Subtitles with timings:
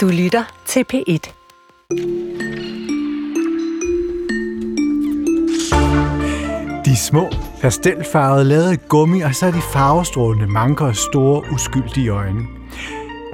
[0.00, 1.32] Du lytter til P1.
[6.84, 7.30] De små,
[7.60, 12.40] pastelfarvede, lavede gummi, og så er de farvestrålende manker og store, uskyldige øjne.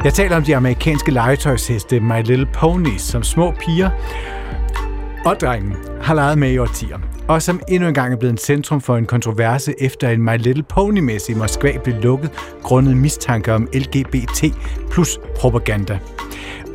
[0.05, 3.91] Jeg taler om de amerikanske legetøjsheste My Little Ponies, som små piger
[5.25, 6.99] og drengen har leget med i årtier,
[7.29, 10.63] og som endnu engang er blevet en centrum for en kontroverse efter en My Little
[10.63, 12.31] Pony-messe i Moskva blev lukket
[12.63, 14.45] grundet mistanke om LGBT
[14.91, 15.99] plus propaganda.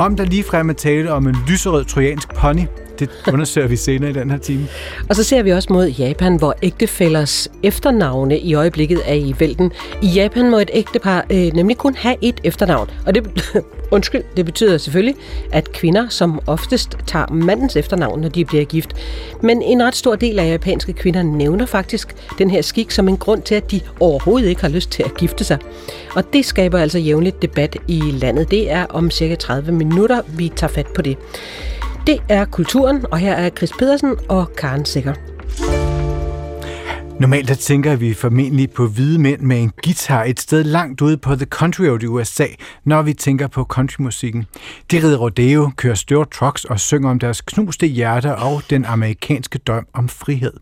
[0.01, 2.61] Om der ligefrem er tale om en lyserød trojansk pony,
[3.00, 4.68] det undersøger vi senere i den her time.
[5.10, 9.71] Og så ser vi også mod Japan, hvor ægtefællers efternavne i øjeblikket er i vælten.
[10.01, 12.89] I Japan må et ægtepar øh, nemlig kun have et efternavn.
[13.05, 13.24] Og det,
[13.91, 15.15] undskyld, det betyder selvfølgelig,
[15.51, 18.93] at kvinder som oftest tager mandens efternavn, når de bliver gift.
[19.41, 23.18] Men en ret stor del af japanske kvinder nævner faktisk den her skik som en
[23.18, 25.57] grund til, at de overhovedet ikke har lyst til at gifte sig.
[26.15, 28.51] Og det skaber altså jævnligt debat i landet.
[28.51, 31.18] Det er om cirka 30 minutter, vi tager fat på det.
[32.07, 35.13] Det er Kulturen, og her er Chris Pedersen og Karen Sikker.
[37.22, 41.17] Normalt der tænker vi formentlig på hvide mænd med en guitar et sted langt ude
[41.17, 42.45] på The Country Road i USA,
[42.86, 44.45] når vi tænker på countrymusikken.
[44.91, 49.59] De rider rodeo, kører større trucks og synger om deres knuste hjerter og den amerikanske
[49.59, 50.53] drøm om frihed.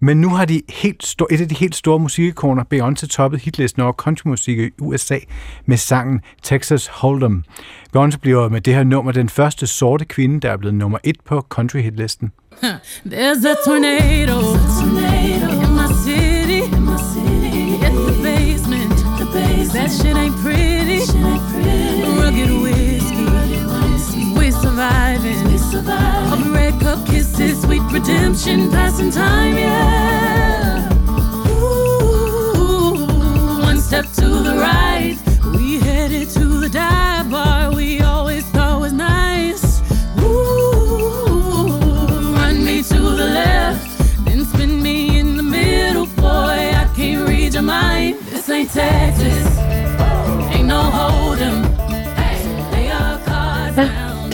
[0.00, 3.82] Men nu har de helt stor, et af de helt store musikikoner, Beyoncé, toppet hitlisten
[3.82, 5.18] over countrymusik i USA
[5.66, 7.42] med sangen Texas Hold'em.
[7.96, 11.16] Beyoncé bliver med det her nummer den første sorte kvinde, der er blevet nummer et
[11.24, 12.32] på country hitlisten.
[13.06, 14.40] There's a tornado,
[14.82, 15.53] in my city,
[19.74, 21.00] That shit ain't pretty.
[22.20, 25.34] Rugged whiskey, we surviving.
[26.32, 30.88] Of red cup kisses, sweet redemption, passing time, yeah.
[31.48, 32.94] Ooh,
[33.60, 35.18] one step to the right,
[35.56, 39.82] we headed to the dive bar we always thought was nice.
[40.20, 41.66] Ooh,
[42.38, 46.72] run me to the left, then spin me in the middle, boy.
[46.82, 48.18] I can't read your mind.
[48.30, 49.23] This ain't Texas,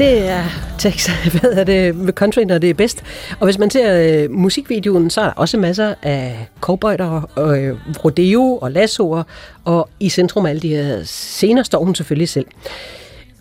[0.00, 0.44] Det er
[0.78, 3.03] Texas, hvad er det, med country, når det er bedst.
[3.41, 7.77] Og hvis man ser øh, musikvideoen, så er der også masser af cowboyder, og øh,
[8.05, 9.22] rodeo og lassoer,
[9.65, 12.47] og i centrum af alle de her scener står hun selvfølgelig selv.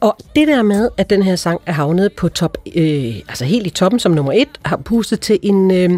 [0.02, 3.68] Og det der med, at den her sang er havnet på top, øh, altså helt
[3.68, 5.90] i toppen som nummer et, har pustet til en, øh,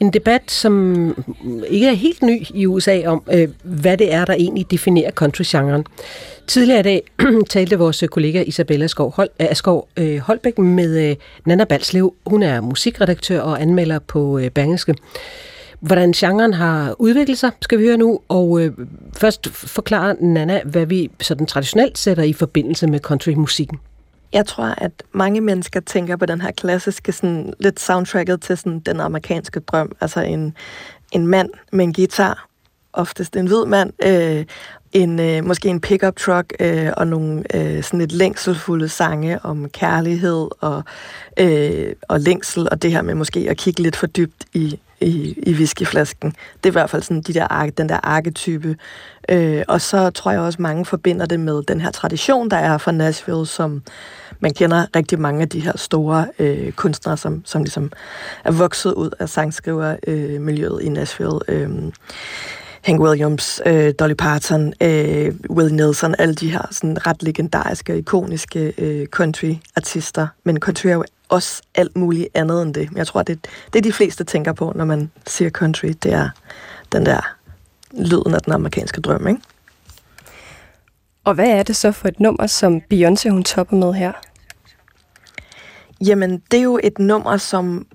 [0.00, 1.24] en debat, som
[1.68, 5.86] ikke er helt ny i USA om, øh, hvad det er, der egentlig definerer country-genren.
[6.50, 7.02] Tidligere i dag
[7.50, 11.16] talte vores kollega Isabella Skov, Hol, eh, Skov øh, Holbæk med eh, øh,
[11.46, 12.14] Nana Balslev.
[12.26, 14.94] Hun er musikredaktør og anmelder på øh, Bergenske.
[15.80, 18.20] Hvordan genren har udviklet sig, skal vi høre nu.
[18.28, 18.72] Og øh,
[19.16, 23.78] først forklare Nana, hvad vi sådan traditionelt sætter i forbindelse med countrymusikken.
[24.32, 28.80] Jeg tror, at mange mennesker tænker på den her klassiske, sådan, lidt soundtracket til sådan,
[28.80, 29.96] den amerikanske drøm.
[30.00, 30.54] Altså en,
[31.12, 32.46] en mand med en guitar,
[32.92, 34.44] oftest en hvid mand, øh,
[34.92, 39.68] en, øh, måske en pickup truck øh, og nogle øh, sådan lidt længselfulde sange om
[39.68, 40.82] kærlighed og,
[41.36, 45.34] øh, og længsel, og det her med måske at kigge lidt for dybt i, i,
[45.46, 46.30] i whiskyflasken.
[46.30, 48.76] Det er i hvert fald sådan de der, den der arketype.
[49.28, 52.78] Øh, og så tror jeg også, mange forbinder det med den her tradition, der er
[52.78, 53.82] fra Nashville, som
[54.40, 57.92] man kender rigtig mange af de her store øh, kunstnere, som, som ligesom
[58.44, 61.38] er vokset ud af sangskrivermiljøet øh, miljøet i Nashville.
[61.48, 61.70] Øh,
[62.82, 68.72] Hank Williams, øh, Dolly Parton, øh, Will Nelson, alle de her sådan ret legendariske, ikoniske
[68.78, 70.26] øh, country-artister.
[70.44, 72.88] Men country er jo også alt muligt andet end det.
[72.96, 75.88] Jeg tror, det, det er de fleste tænker på, når man siger country.
[76.02, 76.28] Det er
[76.92, 77.36] den der
[77.92, 79.40] lyden af den amerikanske drøm, ikke?
[81.24, 84.12] Og hvad er det så for et nummer, som Beyoncé hun topper med her?
[86.06, 87.86] Jamen, det er jo et nummer, som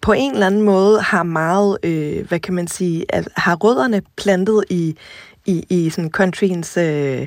[0.00, 4.02] på en eller anden måde har meget, øh, hvad kan man sige, at, har rødderne
[4.16, 4.96] plantet i,
[5.46, 7.26] i, i sådan countryens øh,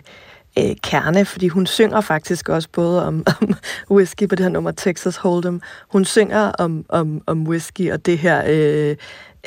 [0.59, 3.55] øh, kerne, fordi hun synger faktisk også både om, om
[3.91, 5.59] whisky på det her nummer Texas Hold'em.
[5.91, 8.95] Hun synger om, om, om whisky og det her, øh,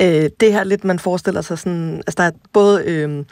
[0.00, 3.24] øh, det her lidt, man forestiller sig sådan, altså der er både øh,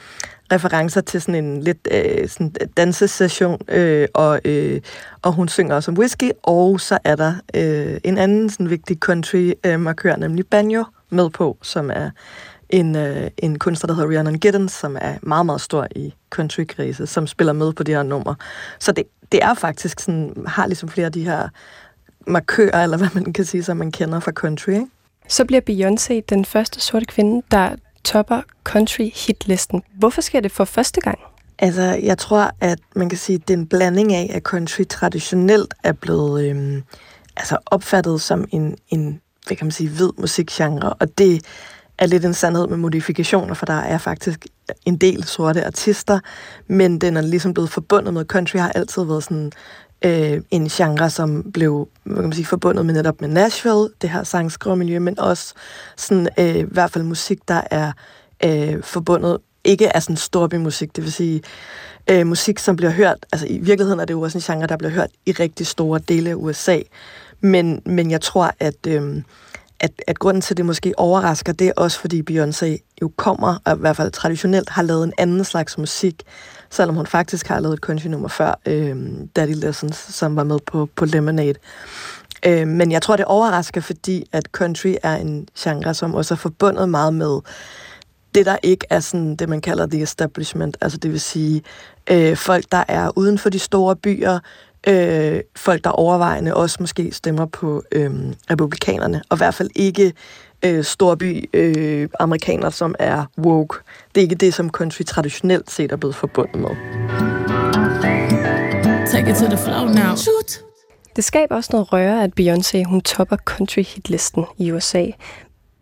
[0.53, 4.81] referencer til sådan en lidt øh, sådan dansesession, øh, og, øh,
[5.23, 8.97] og hun synger også om whisky, og så er der øh, en anden sådan vigtig
[8.99, 12.11] country-markør, øh, nemlig banjo, med på, som er
[12.69, 16.65] en, øh, en kunstner, der hedder Rhiannon Giddens, som er meget, meget stor i country
[17.05, 18.35] som spiller med på de her numre.
[18.79, 21.49] Så det, det er faktisk sådan, har ligesom flere af de her
[22.27, 24.87] markører, eller hvad man kan sige, som man kender fra country, ikke?
[25.29, 27.75] Så bliver Beyoncé den første sorte kvinde, der
[28.05, 29.83] topper country hitlisten.
[29.99, 31.19] Hvorfor sker det for første gang?
[31.59, 34.85] Altså, jeg tror, at man kan sige, at det er en blanding af, at country
[34.85, 36.83] traditionelt er blevet øhm,
[37.37, 41.45] altså opfattet som en, en hvad kan man sige, hvid musikgenre, og det
[41.99, 44.47] er lidt en sandhed med modifikationer, for der er faktisk
[44.87, 46.21] en del sorte artister,
[46.67, 49.53] men den er ligesom blevet forbundet med country, har altid været sådan
[50.05, 54.11] øh, en genre, som blev hvad kan man sige, forbundet med netop med Nashville, det
[54.11, 55.55] her sangskrivmiljø, men også
[55.97, 57.93] sådan, øh, i hvert fald musik, der er
[58.45, 61.43] øh, forbundet ikke er sådan storbymusik, det vil sige
[62.11, 64.77] øh, musik, som bliver hørt, altså i virkeligheden er det jo også en genre, der
[64.77, 66.79] bliver hørt i rigtig store dele af USA,
[67.41, 69.23] men, men jeg tror, at, øh,
[69.85, 73.59] at, at grunden til, at det måske overrasker, det er også, fordi Beyoncé jo kommer,
[73.65, 76.23] og i hvert fald traditionelt har lavet en anden slags musik,
[76.71, 78.97] selvom hun faktisk har lavet et country-nummer før, øh,
[79.37, 81.55] Daddy Lessons, som var med på, på Lemonade.
[82.47, 86.39] Øh, men jeg tror, det overrasker, fordi at country er en genre, som også er
[86.39, 87.41] forbundet meget med
[88.35, 91.63] det, der ikke er sådan det, man kalder the establishment, altså det vil sige
[92.11, 94.39] øh, folk, der er uden for de store byer,
[94.87, 98.11] øh, folk, der overvejende også måske stemmer på øh,
[98.51, 100.13] republikanerne, og i hvert fald ikke
[100.65, 103.79] øh, storby øh, amerikanere, som er woke.
[104.15, 106.71] Det er ikke det, som country traditionelt set er blevet forbundet med.
[109.07, 110.17] Take it to the flow now.
[110.17, 110.61] Shoot.
[111.17, 115.07] Det skaber også noget røre, at Beyoncé hun topper country-hitlisten i USA.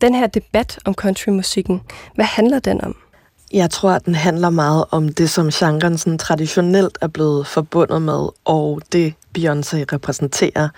[0.01, 1.81] Den her debat om countrymusikken,
[2.15, 2.97] hvad handler den om?
[3.53, 8.03] Jeg tror, at den handler meget om det, som genren sådan traditionelt er blevet forbundet
[8.03, 10.69] med, og det Beyoncé repræsenterer.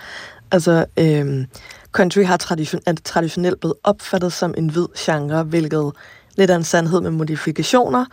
[0.50, 1.46] Altså, øhm,
[1.92, 5.92] country har tradition, er traditionelt blevet opfattet som en hvid genre, hvilket
[6.36, 8.04] lidt er en sandhed med modifikationer,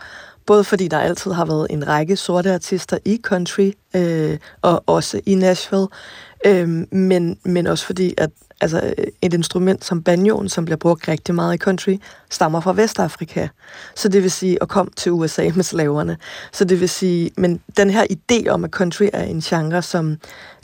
[0.46, 5.20] både fordi der altid har været en række sorte artister i country, øh, og også
[5.26, 5.86] i Nashville,
[6.46, 8.30] øh, men, men også fordi, at
[8.62, 11.96] altså, et instrument som banjoen, som bliver brugt rigtig meget i country,
[12.30, 13.48] stammer fra Vestafrika.
[13.96, 16.16] Så det vil sige, at kom til USA med slaverne.
[16.52, 20.16] Så det vil sige, men den her idé om, at country er en genre, som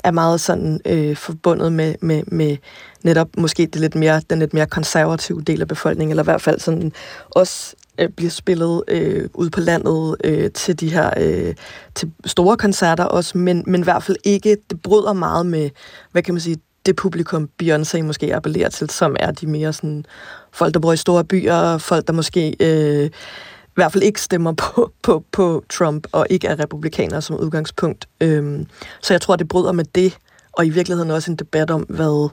[0.04, 2.56] er meget sådan øh, forbundet med, med, med
[3.02, 6.42] netop måske det lidt mere, den lidt mere konservative del af befolkningen, eller i hvert
[6.42, 6.92] fald sådan
[7.30, 11.54] også øh, bliver spillet øh, ud på landet øh, til de her øh,
[11.94, 15.70] til store koncerter også, men, men i hvert fald ikke, det bryder meget med,
[16.12, 16.56] hvad kan man sige,
[16.88, 20.04] det publikum Beyoncé måske appellerer til, som er de mere sådan
[20.52, 24.52] folk, der bor i store byer, folk, der måske øh, i hvert fald ikke stemmer
[24.52, 28.08] på, på, på Trump, og ikke er republikanere som udgangspunkt.
[28.20, 28.66] Øhm,
[29.02, 30.18] så jeg tror, det bryder med det,
[30.52, 32.30] og i virkeligheden også en debat om, hvad,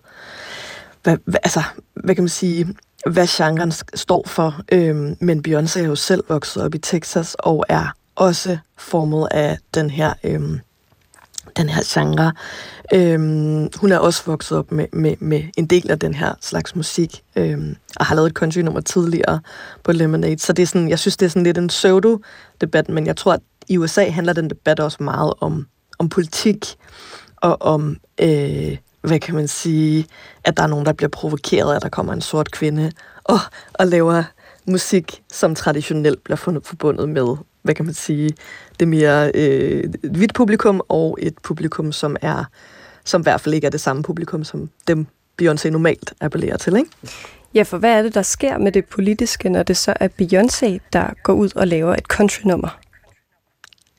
[1.04, 1.62] hvad, hvad altså,
[1.94, 2.76] hvad kan man sige,
[3.06, 4.62] hvad genren står for.
[4.72, 9.58] Øhm, men Beyoncé er jo selv vokset op i Texas, og er også formet af
[9.74, 10.60] den her, øhm,
[11.58, 12.34] den her genre.
[12.94, 16.76] Øhm, hun er også vokset op med, med, med en del af den her slags
[16.76, 19.40] musik, øhm, og har lavet et country-nummer tidligere
[19.84, 20.40] på Lemonade.
[20.40, 23.34] Så det er sådan, jeg synes, det er sådan lidt en pseudo-debat, men jeg tror,
[23.34, 25.68] at i USA handler den debat også meget om,
[26.00, 26.76] om politik,
[27.36, 30.06] og om, øh, hvad kan man sige,
[30.44, 32.92] at der er nogen, der bliver provokeret af, at der kommer en sort kvinde
[33.24, 33.40] og,
[33.74, 34.24] og laver
[34.68, 37.36] musik, som traditionelt bliver fundet forbundet med,
[37.66, 38.32] hvad kan man sige,
[38.80, 42.44] det mere øh, hvidt publikum og et publikum, som er
[43.04, 45.08] som i hvert fald ikke er det samme publikum, som dem
[45.42, 46.90] Beyoncé normalt appellerer til, ikke?
[47.54, 50.90] Ja, for hvad er det, der sker med det politiske, når det så er Beyoncé,
[50.94, 52.80] der går ud og laver et country-nummer?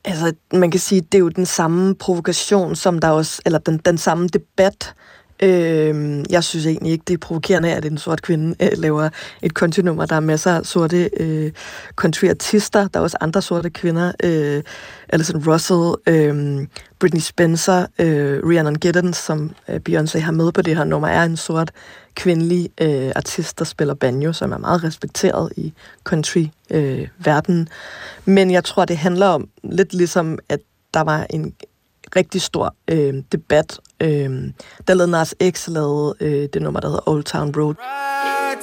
[0.05, 3.79] Altså, man kan sige, det er jo den samme provokation, som der også, eller den,
[3.79, 8.23] den samme debat, Øh, Øhm, jeg synes egentlig ikke, det er provokerende, at en sort
[8.23, 9.09] kvinde øh, laver
[9.43, 10.07] et kontinummer.
[10.07, 11.53] Der er masser af sorte øh,
[11.97, 12.89] countryartister.
[12.89, 14.13] Der er også andre sorte kvinder.
[14.25, 14.63] Øh,
[15.09, 16.67] Alison Russell, øh,
[16.99, 21.25] Britney Spencer, øh, Rhiannon Giddens, som øh, Beyoncé har med på det her nummer, er
[21.25, 21.71] en sort
[22.15, 25.73] kvindelig øh, artist, der spiller banjo, som er meget respekteret i
[26.05, 27.61] country-verdenen.
[27.61, 27.67] Øh,
[28.25, 30.61] Men jeg tror, det handler om lidt ligesom, at
[30.95, 31.55] der var en
[32.17, 33.79] rigtig stor øh, debat.
[34.01, 34.31] Øh,
[34.89, 37.75] der lavede Nas X lavede øh, det nummer, der hedder Old Town Road.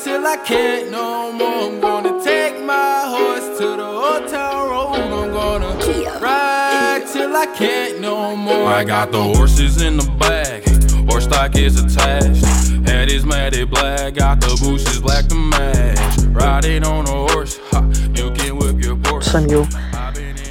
[0.04, 1.64] Till I can't no more.
[1.64, 4.96] I'm gonna take my horse to the old town road.
[4.96, 5.72] I'm gonna
[6.28, 8.66] ride till I can't no more.
[8.80, 10.60] I got the horses in the bag.
[11.10, 12.44] Horse stock is attached.
[12.90, 14.16] Head is matted black.
[14.16, 16.18] Got the bushes black to match.
[16.42, 17.54] Riding on a horse.
[17.72, 17.80] Ha,
[18.18, 19.30] you can whip your Porsche.
[19.32, 19.66] som jo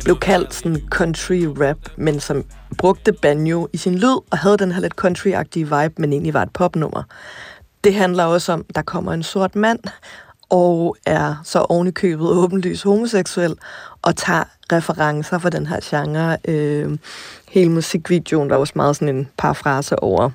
[0.05, 2.45] blev kaldt sådan country rap, men som
[2.79, 6.43] brugte banjo i sin lyd og havde den her lidt country-agtige vibe, men egentlig var
[6.43, 7.03] et popnummer.
[7.85, 9.81] Det handler også om, der kommer en sort mand
[10.51, 13.55] og er så ovenikøbet åbenlyst homoseksuel
[14.03, 16.37] og tager referencer fra den her genre.
[16.45, 16.99] Øh,
[17.49, 20.31] hele musikvideoen der er også meget sådan en parafrase over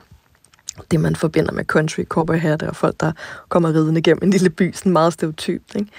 [0.92, 3.12] det, man forbinder med country, cowboy hat og folk, der
[3.50, 5.76] kommer ridende gennem en lille by, sådan meget stereotypt.
[5.76, 5.92] Ikke?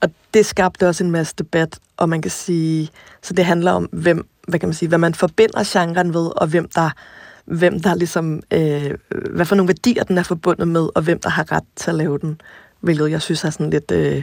[0.00, 2.90] Og det skabte også en masse debat og man kan sige,
[3.22, 6.46] så det handler om, hvem, hvad kan man sige, hvad man forbinder genren ved, og
[6.46, 6.90] hvem der,
[7.44, 8.94] hvem der ligesom, øh,
[9.30, 11.94] hvad for nogle værdier den er forbundet med, og hvem der har ret til at
[11.96, 12.40] lave den,
[12.80, 14.22] hvilket jeg synes er sådan lidt, øh,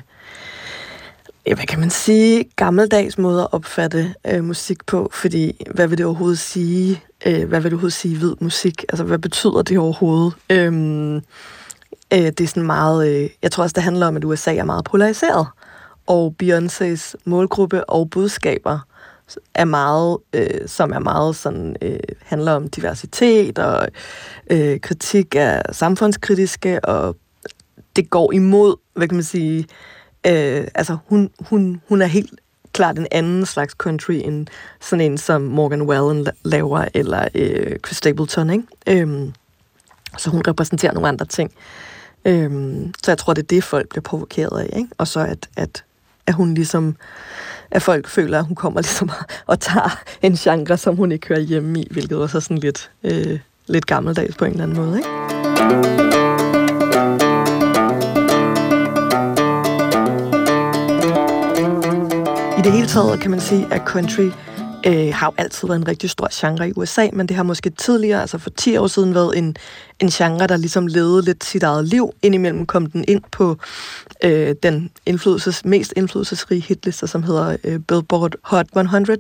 [1.46, 6.06] hvad kan man sige, gammeldags måde at opfatte øh, musik på, fordi hvad vil det
[6.06, 10.34] overhovedet sige, øh, hvad vil det overhovedet sige hvid musik, altså hvad betyder det overhovedet?
[10.50, 11.16] Øh,
[12.14, 14.64] øh, det er sådan meget, øh, jeg tror også, det handler om, at USA er
[14.64, 15.48] meget polariseret,
[16.12, 18.80] og Beyoncés målgruppe og budskaber
[19.54, 23.88] er meget, øh, som er meget sådan, øh, handler om diversitet og
[24.50, 27.16] øh, kritik af samfundskritiske, og
[27.96, 29.60] det går imod, hvad kan man sige,
[30.28, 32.34] øh, altså hun, hun, hun er helt
[32.74, 34.48] klart en anden slags country end
[34.82, 38.64] sådan en som Morgan Wallen laver, eller øh, Chris Stapleton, ikke?
[38.88, 39.34] Øhm,
[40.18, 41.52] så hun repræsenterer nogle andre ting.
[42.26, 44.90] Øhm, så jeg tror, det er det, folk bliver provokeret af, ikke?
[44.98, 45.84] Og så at, at
[46.28, 46.96] at hun ligesom,
[47.72, 49.10] at folk føler, at hun kommer ligesom
[49.48, 52.92] og tager en genre, som hun ikke hører hjemme i, hvilket også er sådan lidt,
[53.04, 55.10] øh, lidt gammeldags på en eller anden måde, ikke?
[62.58, 64.30] I det hele taget kan man sige, at country
[64.88, 67.70] øh, har jo altid været en rigtig stor genre i USA, men det har måske
[67.70, 69.56] tidligere, altså for 10 år siden, været en,
[70.00, 72.14] en genre, der ligesom levede lidt sit eget liv.
[72.22, 73.58] Indimellem kom den ind på
[74.24, 79.18] øh, den indflydelses, mest indflydelsesrige hitlister, som hedder øh, Billboard Hot 100.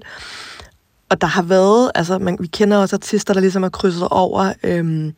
[1.09, 4.53] Og der har været, altså man, vi kender også artister, der ligesom har krydset over
[4.63, 5.13] øh,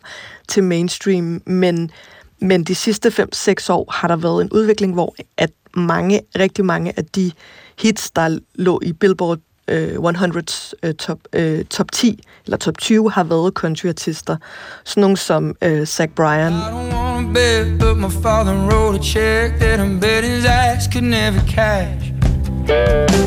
[0.47, 1.91] til mainstream, men,
[2.39, 6.93] men de sidste 5-6 år har der været en udvikling, hvor at mange, rigtig mange
[6.97, 7.31] af de
[7.79, 9.39] hits, der lå i Billboard
[9.71, 14.37] uh, 100's uh, top, uh, top 10 eller top 20 har været countryartister.
[14.83, 16.53] Sådan nogle som uh, Zach Bryan.
[17.33, 22.13] Bet, but my father wrote a check that I'm bet his ass could never cash.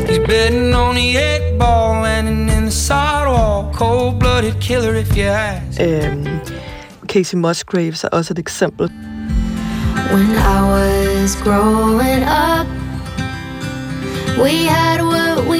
[0.09, 3.75] He's betting on the eight ball landing in the sidewalk.
[3.75, 5.81] Cold-blooded killer if you ask.
[5.81, 6.27] Um,
[7.09, 8.91] Casey Musgraves er også et eksempel.
[10.13, 12.67] When I was growing up,
[14.39, 15.56] we had what we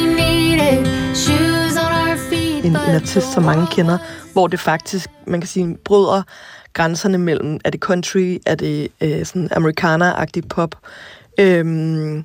[2.67, 3.99] en, en artist, som mange kender,
[4.33, 6.23] hvor det faktisk, man kan sige, bryder
[6.73, 10.75] grænserne mellem, er det country, er det øh, sådan americana-agtig pop.
[11.41, 12.25] Øhm,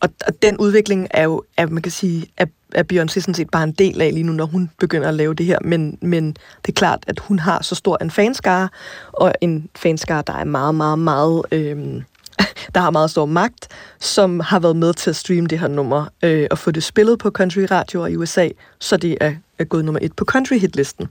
[0.00, 3.50] og, og den udvikling er jo, er, man kan sige, er, er Beyoncé sådan set
[3.50, 5.58] bare en del af lige nu, når hun begynder at lave det her.
[5.64, 8.68] Men, men det er klart, at hun har så stor en fanskare,
[9.12, 11.42] og en fanskare, der er meget, meget, meget...
[11.52, 12.02] Øh,
[12.74, 13.68] der har meget stor magt,
[14.00, 17.18] som har været med til at streame det her nummer øh, og få det spillet
[17.18, 21.08] på country radioer i USA, så det er, er gået nummer et på country hitlisten.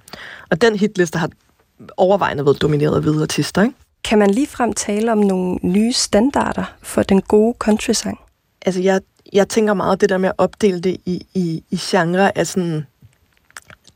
[0.52, 1.30] Og den hitliste har
[1.98, 3.76] overvejende været domineret af hvide artister, ikke?
[4.04, 8.20] Kan man ligefrem tale om nogle nye standarder for den gode country-sang?
[8.66, 9.02] Altså, jeg,
[9.34, 12.86] jeg tænker meget det der med at opdele det i, i, i genre, er sådan,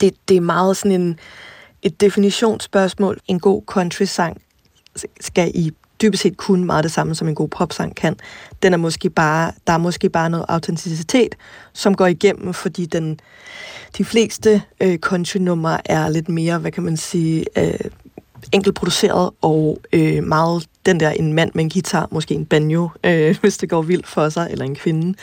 [0.01, 1.19] det, det er meget sådan en,
[1.81, 3.19] et definitionsspørgsmål.
[3.27, 4.41] En god country-sang
[5.19, 8.15] skal i dybest set kun meget det samme, som en god popsang kan.
[8.63, 11.35] Den er måske bare, der er måske bare noget autenticitet,
[11.73, 13.19] som går igennem, fordi den,
[13.97, 17.91] de fleste øh, country-numre er lidt mere, hvad kan man sige, øh,
[18.51, 22.89] enkelt produceret og øh, meget den der en mand med en guitar, måske en banjo,
[23.03, 25.17] øh, hvis det går vildt for sig, eller en kvinde.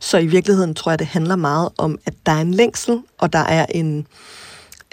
[0.00, 3.32] Så i virkeligheden tror jeg, det handler meget om, at der er en længsel, og
[3.32, 4.04] der er en, Øh,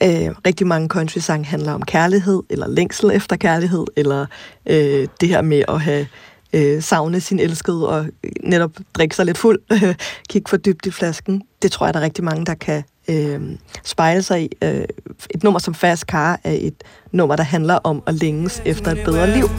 [0.04, 4.26] Øh, rigtig mange country-sang handler om kærlighed, eller længsel efter kærlighed, eller
[4.66, 6.08] øh, det her med at have
[6.54, 9.60] øh, savne sin elskede og øh, netop drikke sig lidt fuld,
[10.30, 11.42] kigge for dybt i flasken.
[11.62, 13.42] Det tror jeg, der er rigtig mange, der kan øh,
[13.84, 14.50] spejle sig i.
[14.64, 14.84] Øh,
[15.30, 19.04] et nummer som Fast Car er et nummer, der handler om at længes efter et
[19.06, 19.50] bedre liv.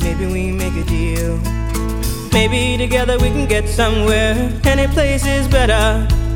[0.00, 1.40] Maybe we make a deal.
[2.32, 4.34] Maybe together we can get somewhere.
[4.64, 6.29] Any place is better.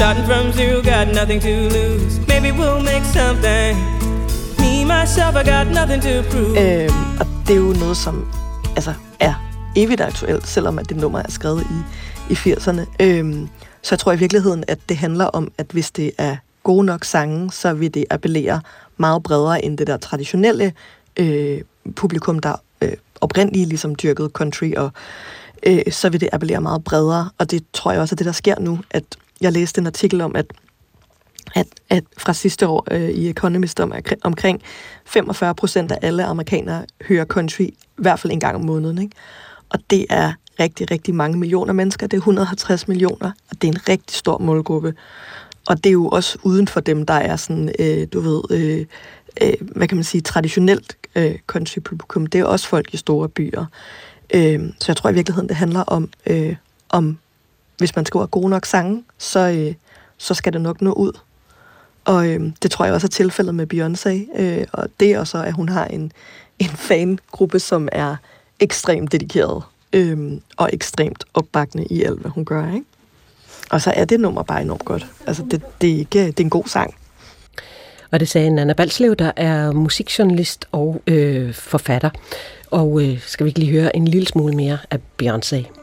[0.00, 2.12] Starting from zero, got nothing to lose.
[2.26, 3.76] Maybe we'll make something.
[4.60, 6.56] Me, myself, I got nothing to prove.
[6.60, 8.32] Øhm, og det er jo noget, som
[8.76, 9.34] altså, er
[9.76, 12.80] evigt aktuelt, selvom at det nummer er skrevet i, i 80'erne.
[13.00, 13.48] Øhm,
[13.82, 17.04] så jeg tror i virkeligheden, at det handler om, at hvis det er gode nok
[17.04, 18.60] sange, så vil det appellere
[18.96, 20.72] meget bredere end det der traditionelle
[21.16, 21.60] øh,
[21.96, 24.90] publikum, der øh, oprindeligt ligesom dyrkede country, og
[25.66, 27.30] øh, så vil det appellere meget bredere.
[27.38, 29.04] Og det tror jeg også er det, der sker nu, at
[29.40, 30.46] jeg læste en artikel om, at
[31.54, 33.92] at, at fra sidste år øh, i Economist om,
[34.22, 34.62] omkring
[35.06, 39.02] 45 procent af alle amerikanere hører country i hvert fald en gang om måneden.
[39.02, 39.16] Ikke?
[39.68, 42.06] Og det er rigtig, rigtig mange millioner mennesker.
[42.06, 44.94] Det er 150 millioner, og det er en rigtig stor målgruppe.
[45.68, 48.86] Og det er jo også uden for dem, der er sådan, øh, du ved, øh,
[49.42, 52.26] øh, hvad kan man sige, traditionelt øh, country-publikum.
[52.26, 53.64] Det er også folk i store byer.
[54.34, 56.56] Øh, så jeg tror i virkeligheden, det handler om, øh,
[56.88, 57.18] om
[57.80, 59.74] hvis man skriver gode nok sange, så, øh,
[60.18, 61.18] så skal det nok nå ud.
[62.04, 64.40] Og øh, det tror jeg også er tilfældet med Beyoncé.
[64.42, 66.12] Øh, og det er så, at hun har en,
[66.58, 68.16] en fangruppe, som er
[68.60, 72.74] ekstremt dedikeret øh, og ekstremt opbakende i alt, hvad hun gør.
[72.74, 72.86] Ikke?
[73.70, 75.06] Og så er det nummer bare enormt godt.
[75.26, 76.94] Altså, det, det, er, ikke, det er en god sang.
[78.10, 82.10] Og det sagde Nana Balslev, der er musikjournalist og øh, forfatter.
[82.70, 85.79] Og øh, skal vi ikke lige høre en lille smule mere af Beyoncé?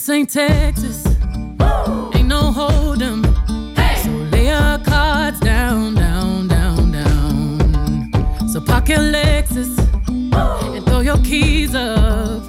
[0.00, 1.06] This ain't Texas.
[2.14, 3.22] Ain't no hold'em.
[4.02, 8.48] So lay your cards down, down, down, down.
[8.48, 9.78] So park your Lexus
[10.74, 12.44] and throw your keys up.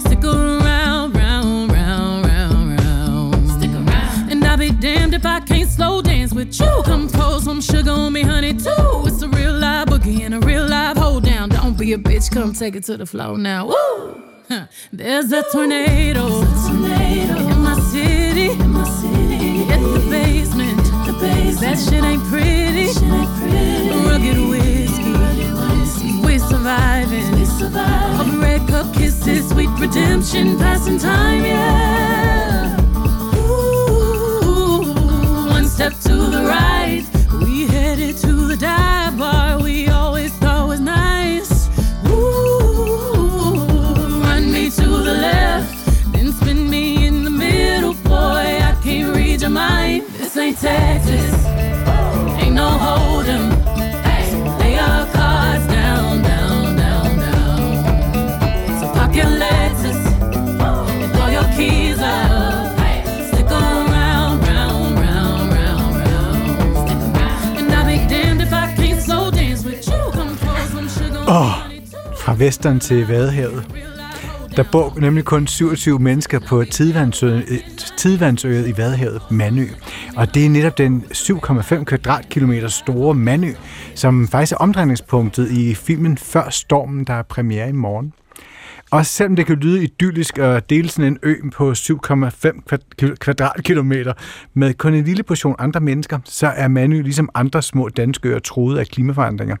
[0.00, 3.48] Stick around, round, round, round, round.
[3.48, 4.30] Stick around.
[4.30, 6.82] And I'll be damned if I can't slow dance with you.
[6.84, 9.06] Come pour some sugar on me, honey, too.
[9.06, 11.48] It's a real live boogie and a real live hold down.
[11.48, 13.68] Don't be a bitch, come take it to the floor now.
[13.68, 14.29] Woo!
[14.92, 19.64] There's a tornado, in my city, in my city.
[19.64, 21.60] Hit the basement, the basement.
[21.60, 22.86] That shit ain't pretty.
[24.08, 27.30] Rugged whiskey, we surviving.
[27.32, 28.20] We surviving.
[28.20, 31.99] Of red cup kisses, sweet redemption, passing time, yeah.
[72.40, 72.78] Too.
[72.78, 73.66] til Vadehavet.
[74.56, 77.44] Der bor nemlig kun 27 mennesker på tidvandsøet,
[78.44, 79.66] øh, i Vadehavet, Manø.
[80.16, 83.52] Og det er netop den 7,5 kvadratkilometer store Manø,
[83.94, 88.12] som faktisk er omdrejningspunktet i filmen Før Stormen, der er premiere i morgen.
[88.90, 94.12] Og selvom det kan lyde idyllisk at dele sådan en ø på 7,5 kvadratkilometer
[94.54, 98.38] med kun en lille portion andre mennesker, så er Manø ligesom andre små danske øer
[98.38, 99.56] truet af klimaforandringer.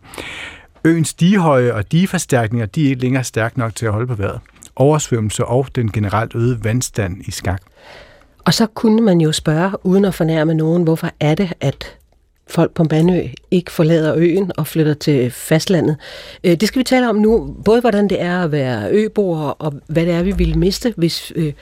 [0.84, 4.40] Øens digehøje og digeforstærkninger de er ikke længere stærke nok til at holde på vejret.
[4.76, 7.62] Oversvømmelse og den generelt øgede vandstand i skak.
[8.44, 11.96] Og så kunne man jo spørge, uden at fornærme nogen, hvorfor er det, at
[12.48, 15.96] folk på Bandø ikke forlader øen og flytter til fastlandet.
[16.44, 19.74] Øh, det skal vi tale om nu, både hvordan det er at være øboer, og
[19.86, 21.52] hvad det er, vi ville miste, hvis øh,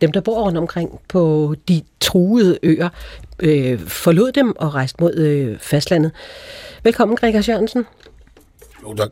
[0.00, 2.88] dem, der bor rundt omkring på de truede øer,
[3.38, 6.12] øh, forlod dem og rejste mod fastlandet.
[6.84, 7.86] Velkommen, Gregers Jørgensen.
[8.82, 9.10] Jo, tak.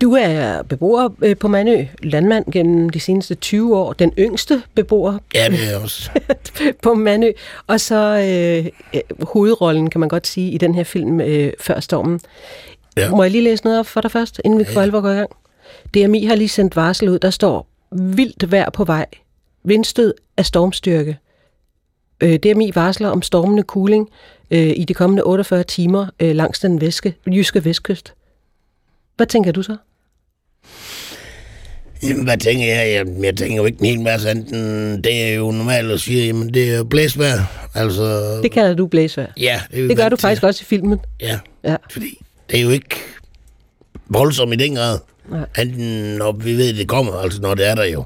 [0.00, 5.18] Du er beboer øh, på Mandø, landmand gennem de seneste 20 år, den yngste beboer
[5.34, 6.10] Ja, det er også.
[6.82, 7.32] på Mandø,
[7.66, 11.80] og så øh, øh, hovedrollen, kan man godt sige, i den her film øh, Før
[11.80, 12.20] Stormen.
[12.96, 13.10] Ja.
[13.10, 15.14] Må jeg lige læse noget op for dig først, inden vi for alvor går i
[15.14, 15.30] gang?
[15.94, 19.06] DMI har lige sendt varsel ud, der står vildt vejr på vej,
[19.64, 21.18] vindstød af stormstyrke.
[22.20, 24.08] Øh, DMI varsler om stormende cooling
[24.50, 28.15] øh, i de kommende 48 timer øh, langs den væske, jyske vestkyst.
[29.16, 29.76] Hvad tænker du så?
[32.02, 32.92] Jamen, hvad tænker jeg?
[32.92, 36.26] Jeg, jeg tænker jo ikke en hel masse andet det er jo normalt at sige,
[36.26, 37.68] jamen det er jo blæsvejr.
[37.74, 39.32] Altså, Det kalder du blæsvejr.
[39.36, 40.20] ja, det, Det gør du til.
[40.22, 40.98] faktisk også i filmen.
[41.20, 41.76] Ja, Ja.
[41.90, 42.18] fordi
[42.50, 42.96] det er jo ikke
[44.08, 44.98] voldsomt i den grad.
[45.30, 45.46] Nej.
[45.58, 48.04] Enten når vi ved, det kommer, altså når det er der jo.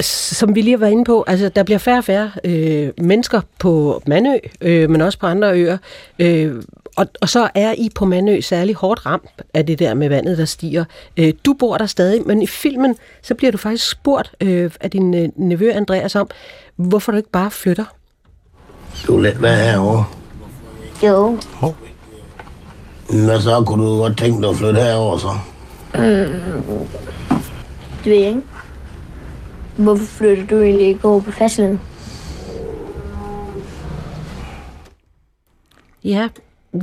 [0.00, 4.02] som vi lige var inde på, altså der bliver færre og færre øh, mennesker på
[4.06, 5.78] Mandø, øh, men også på andre øer.
[6.18, 6.54] Øh,
[6.96, 10.38] og, og så er I på Mandø særlig hårdt ramt af det der med vandet,
[10.38, 10.84] der stiger.
[11.16, 14.90] Øh, du bor der stadig, men i filmen, så bliver du faktisk spurgt øh, af
[14.90, 16.28] din øh, nevø Andreas om,
[16.76, 17.84] hvorfor du ikke bare flytter.
[19.06, 20.04] Du er let være herovre.
[21.02, 21.38] Jo,
[23.26, 23.64] Hvad så?
[23.66, 25.28] Kunne du godt tænke dig at flytte herover så?
[28.04, 28.42] det ved jeg ikke.
[29.76, 31.80] Hvorfor flytter du egentlig ikke over på fastlandet?
[36.04, 36.28] Ja,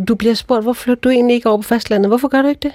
[0.07, 2.09] du bliver spurgt, hvorfor flytter du egentlig ikke over på fastlandet?
[2.09, 2.71] Hvorfor gør du ikke det?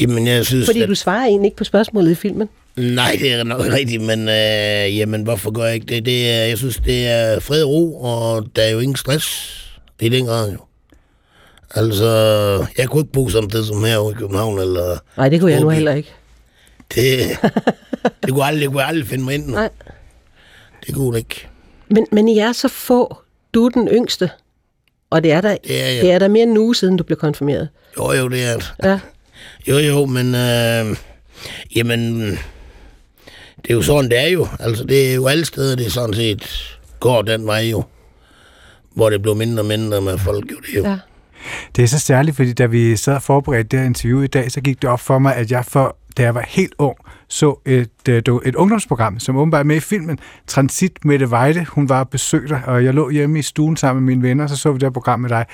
[0.00, 0.66] Jamen, jeg synes...
[0.66, 2.48] Fordi at- du svarer egentlig ikke på spørgsmålet i filmen.
[2.76, 6.04] Nej, det er nok rigtigt, men øh, jamen, hvorfor gør jeg ikke det?
[6.04, 9.50] det er, jeg synes, det er fred og ro, og der er jo ingen stress
[10.00, 10.58] i den grad jo.
[11.74, 12.06] Altså,
[12.78, 15.68] jeg kunne ikke bo sted som her i København, eller Nej, det kunne jeg nu
[15.68, 16.12] heller ikke.
[16.94, 17.18] det,
[18.22, 19.46] det, kunne aldrig, det kunne jeg aldrig finde mig ind.
[19.46, 19.68] Nej.
[20.86, 21.46] Det kunne det ikke.
[21.88, 23.16] Men, men I er så få.
[23.54, 24.30] Du er den yngste.
[25.14, 26.02] Og det er da, Det er jeg.
[26.02, 27.68] det er da mere end en uge siden, du blev konfirmeret.
[27.98, 28.72] Jo, jo, det er det.
[28.84, 28.98] Ja.
[29.68, 30.34] Jo, jo, men...
[30.34, 30.96] Øh,
[31.76, 32.30] jamen...
[33.62, 34.46] Det er jo sådan, det er jo.
[34.60, 37.82] Altså, det er jo alle steder, det sådan set går den vej jo.
[38.94, 40.56] Hvor det blev mindre og mindre med folk, jo.
[40.56, 40.84] Det er jo.
[40.88, 40.98] Ja.
[41.76, 44.52] Det er så særligt, fordi da vi sad og forberedte det her interview i dag,
[44.52, 46.96] så gik det op for mig, at jeg for, da jeg var helt ung,
[47.28, 50.18] så et, øh, et ungdomsprogram, som åbenbart er med i filmen.
[50.46, 52.08] Transit Mette Weide, hun var og
[52.48, 54.78] dig, og jeg lå hjemme i stuen sammen med mine venner, og så så vi
[54.78, 55.44] det her program med dig.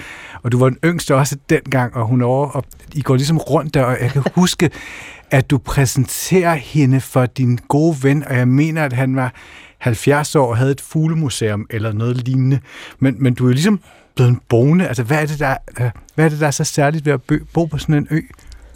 [0.43, 3.75] Og du var den yngste også dengang, og hun over, og I går ligesom rundt
[3.75, 4.71] der, og jeg kan huske,
[5.31, 9.33] at du præsenterer hende for din gode ven, og jeg mener, at han var
[9.79, 12.61] 70 år og havde et fuglemuseum eller noget lignende.
[12.99, 13.81] Men, men du er jo ligesom
[14.15, 14.89] blevet en boende.
[14.89, 17.21] Altså, hvad er det, der, øh, hvad er, det, der er så særligt ved at
[17.53, 18.21] bo på sådan en ø?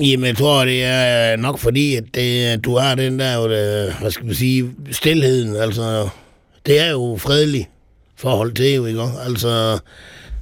[0.01, 4.11] Jamen, jeg tror, det er nok fordi, at det, du har den der, øh, hvad
[4.11, 5.57] skal man sige, stillheden.
[5.57, 6.09] Altså,
[6.67, 7.69] det er jo fredelig
[8.17, 9.03] forhold til jo, ikke?
[9.27, 9.79] Altså,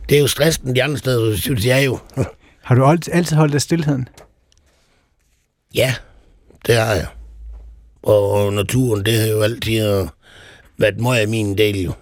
[0.09, 1.99] det er jo stressen de andre steder, synes jeg jo.
[2.63, 4.09] Har du alt- altid holdt af stillheden?
[5.75, 5.95] Ja,
[6.67, 7.07] det har jeg.
[8.03, 10.07] Og naturen, det har jo altid øh,
[10.79, 11.93] været meget af min del jo.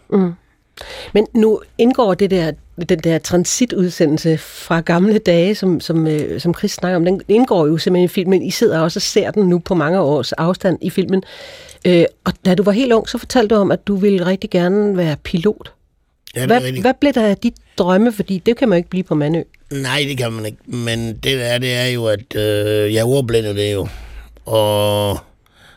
[1.14, 2.52] Men nu indgår det der,
[2.86, 7.66] den der transitudsendelse fra gamle dage, som, som, øh, som Chris snakker om, den indgår
[7.66, 8.42] jo simpelthen i filmen.
[8.42, 11.22] I sidder også og ser den nu på mange års afstand i filmen.
[11.84, 14.50] Øh, og da du var helt ung, så fortalte du om, at du ville rigtig
[14.50, 15.72] gerne være pilot.
[16.36, 16.80] Ja, Hvad, rigtigt.
[16.80, 18.12] hvad blev der af dit drømme?
[18.12, 19.42] Fordi det kan man jo ikke blive på Mandø.
[19.72, 20.58] Nej, det kan man ikke.
[20.66, 23.88] Men det der er, det er jo, at øh, jeg er ordblind det jo.
[24.46, 25.18] Og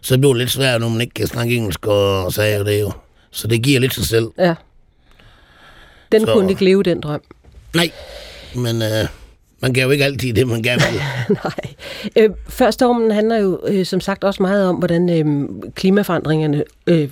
[0.02, 2.92] så bliver det lidt svært, når man ikke kan snakke engelsk og, sige det jo.
[3.32, 4.28] Så det giver lidt sig selv.
[4.38, 4.54] Ja.
[6.14, 7.22] Den Så- kunne ikke leve, den drøm.
[7.76, 7.92] Nej,
[8.56, 9.08] men øh,
[9.62, 11.02] man kan jo ikke altid det, man gerne vil.
[11.44, 11.74] Nej.
[12.16, 17.10] Øh, før stormen handler jo øh, som sagt også meget om, hvordan øh, klimaforandringerne, øh,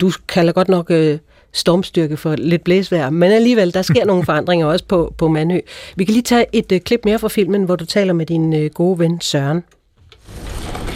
[0.00, 1.18] du kalder godt nok øh,
[1.52, 5.58] stormstyrke for lidt blæsvejr, men alligevel, der sker nogle forandringer også på, på Mandø.
[5.96, 8.52] Vi kan lige tage et øh, klip mere fra filmen, hvor du taler med din
[8.52, 9.62] øh, gode ven Søren.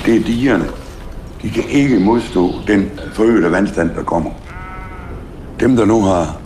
[0.07, 0.65] det er digerne.
[1.43, 4.31] De kan ikke modstå den forøgede vandstand, der kommer.
[5.61, 6.41] Dem, der nu har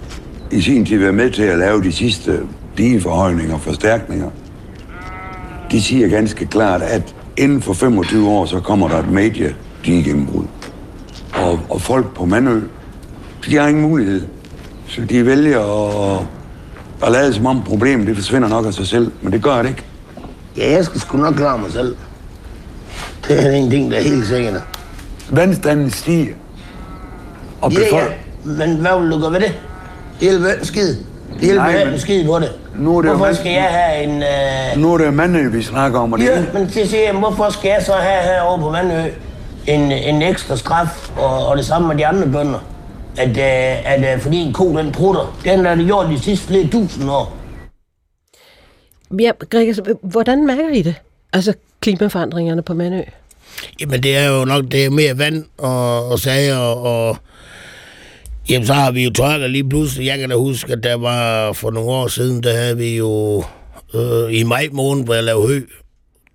[0.51, 2.41] i sin tid været med til at lave de sidste
[2.79, 4.31] digeforhøjninger og forstærkninger,
[5.71, 9.49] de siger ganske klart, at inden for 25 år, så kommer der et major
[9.85, 10.45] digegennembrud.
[11.35, 12.61] Og, og folk på Mandø,
[13.47, 14.23] de har ingen mulighed.
[14.89, 15.61] Så de vælger
[16.15, 16.21] at,
[17.07, 19.69] at lade som om problemet det forsvinder nok af sig selv, men det gør det
[19.69, 19.83] ikke.
[20.57, 21.97] Ja, jeg skal sgu nok klare mig selv.
[23.29, 24.63] Det er en ting, der er helt sikkert.
[25.31, 26.35] Vandstanden stiger.
[27.61, 27.85] Og Ja, ja.
[27.85, 29.53] befolk- Men hvad vil du gøre ved det?
[30.21, 30.97] Ikke en skid.
[31.35, 32.53] Det hjælper Nej, en skid på det.
[32.77, 34.23] Nu er det jo Hvorfor mand- skal jeg have en...
[34.23, 34.83] Øh...
[34.83, 37.51] Nu er det Mandø, vi snakker om, og det Ja, men det siger jeg, hvorfor
[37.51, 39.11] skal jeg så have herovre på Vandø
[39.67, 42.59] en, en ekstra straf, og, og det samme med de andre bønder?
[43.17, 46.47] At, øh, at øh, fordi en ko, den prutter, den har det gjort de sidste
[46.47, 47.37] flere tusind år.
[49.21, 50.95] Ja, Gregers, hvordan mærker I det?
[51.33, 53.01] Altså klimaforandringerne på Mandø?
[53.81, 57.17] Jamen, det er jo nok det er mere vand og, og sager, og
[58.51, 60.07] jamen, så har vi jo tørker lige pludselig.
[60.07, 63.45] Jeg kan da huske, at der var for nogle år siden, der havde vi jo
[63.95, 65.61] øh, i maj måned, hvor jeg lavede hø.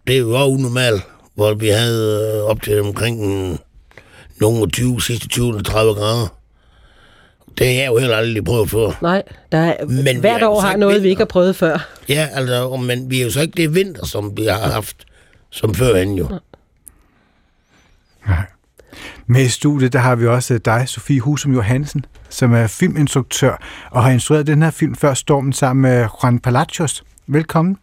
[0.07, 1.03] Det er jo også unormalt,
[1.35, 3.59] hvor vi havde øh, op til omkring en,
[4.41, 6.27] nogle 20, sidste 20 30 grader.
[7.57, 8.97] Det har jeg jo heller aldrig prøvet før.
[9.01, 11.09] Nej, der er, Men vi hvert år har noget, vi vinter.
[11.09, 11.89] ikke har prøvet før.
[12.09, 14.95] Ja, altså, men vi er jo så ikke det vinter, som vi har haft
[15.49, 16.27] som førhen jo.
[19.27, 23.61] Med i studiet, der har vi også øh, dig, Sofie Husum Johansen, som er filminstruktør
[23.91, 27.03] og har instrueret den her film før stormen sammen med Juan Palacios.
[27.27, 27.77] Velkommen.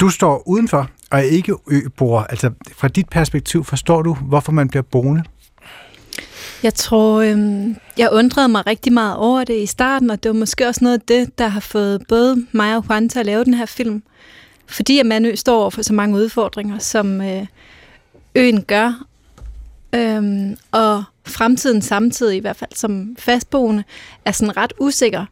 [0.00, 2.22] Du står udenfor og er ikke øboer.
[2.22, 5.24] Altså, fra dit perspektiv forstår du, hvorfor man bliver boende?
[6.62, 10.38] Jeg tror, øhm, jeg undrede mig rigtig meget over det i starten, og det var
[10.38, 13.44] måske også noget af det, der har fået både mig og Juan til at lave
[13.44, 14.02] den her film.
[14.66, 17.46] Fordi at Manø står over for så mange udfordringer, som øh,
[18.34, 19.09] øen gør,
[19.94, 23.84] øhm, og fremtiden samtidig, i hvert fald som fastboende,
[24.24, 25.26] er sådan ret usikker,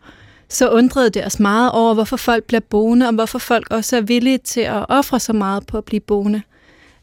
[0.49, 4.01] så undrede det os meget over, hvorfor folk bliver boende, og hvorfor folk også er
[4.01, 6.43] villige til at ofre så meget på at blive boende.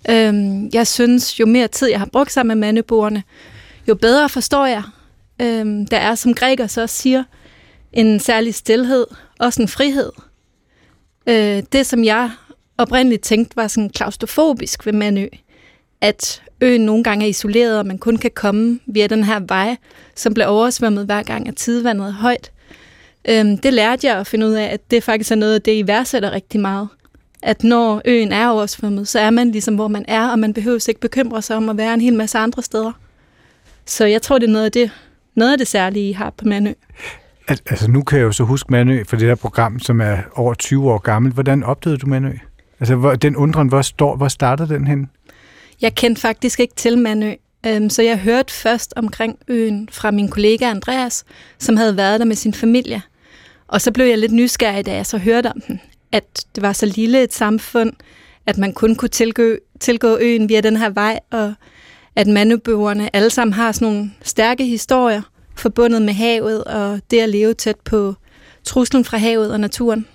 [0.10, 3.24] Øhm, jeg synes, jo mere tid jeg har brugt sammen med mandeboerne,
[3.88, 4.84] jo bedre forstår jeg.
[5.41, 7.24] Øhm, der er, som græker så siger,
[7.94, 9.06] en særlig stillhed,
[9.39, 10.12] også en frihed.
[11.28, 12.32] Øh, det, som jeg
[12.78, 15.28] oprindeligt tænkte var sådan klaustrofobisk ved Manø,
[16.02, 19.75] at øen nogle gange er isoleret, og man kun kan komme via den her vej,
[20.15, 22.51] som bliver oversvømmet hver gang, at tidevandet er højt.
[23.30, 25.71] Øhm, det lærte jeg at finde ud af, at det faktisk er noget af det,
[25.71, 26.88] I værdsætter rigtig meget.
[27.43, 30.86] At når øen er oversvømmet, så er man ligesom, hvor man er, og man behøver
[30.89, 32.91] ikke bekymre sig om at være en hel masse andre steder.
[33.86, 34.91] Så jeg tror, det er noget af det,
[35.36, 36.71] noget af det særlige, I har på Mandø.
[37.47, 40.17] Al- altså nu kan jeg jo så huske Manø for det der program, som er
[40.36, 41.34] over 20 år gammelt.
[41.34, 42.32] Hvordan opdagede du Manø?
[42.80, 45.10] Altså hvor, den undren, hvor, står, hvor startede den hen?
[45.82, 47.34] Jeg kendte faktisk ikke til Manø,
[47.68, 51.24] øhm, så jeg hørte først omkring øen fra min kollega Andreas,
[51.60, 53.02] som havde været der med sin familie.
[53.68, 56.74] Og så blev jeg lidt nysgerrig, da jeg så hørte om den, at det var
[56.74, 57.94] så lille et samfund,
[58.46, 61.54] at man kun kunne tilgå, tilgå øen via den her vej, og
[62.16, 65.22] at mandøbøgerne alle sammen har sådan nogle stærke historier
[65.56, 68.16] forbundet med havet, og det at leve tæt på
[68.64, 70.08] truslen fra havet og naturen.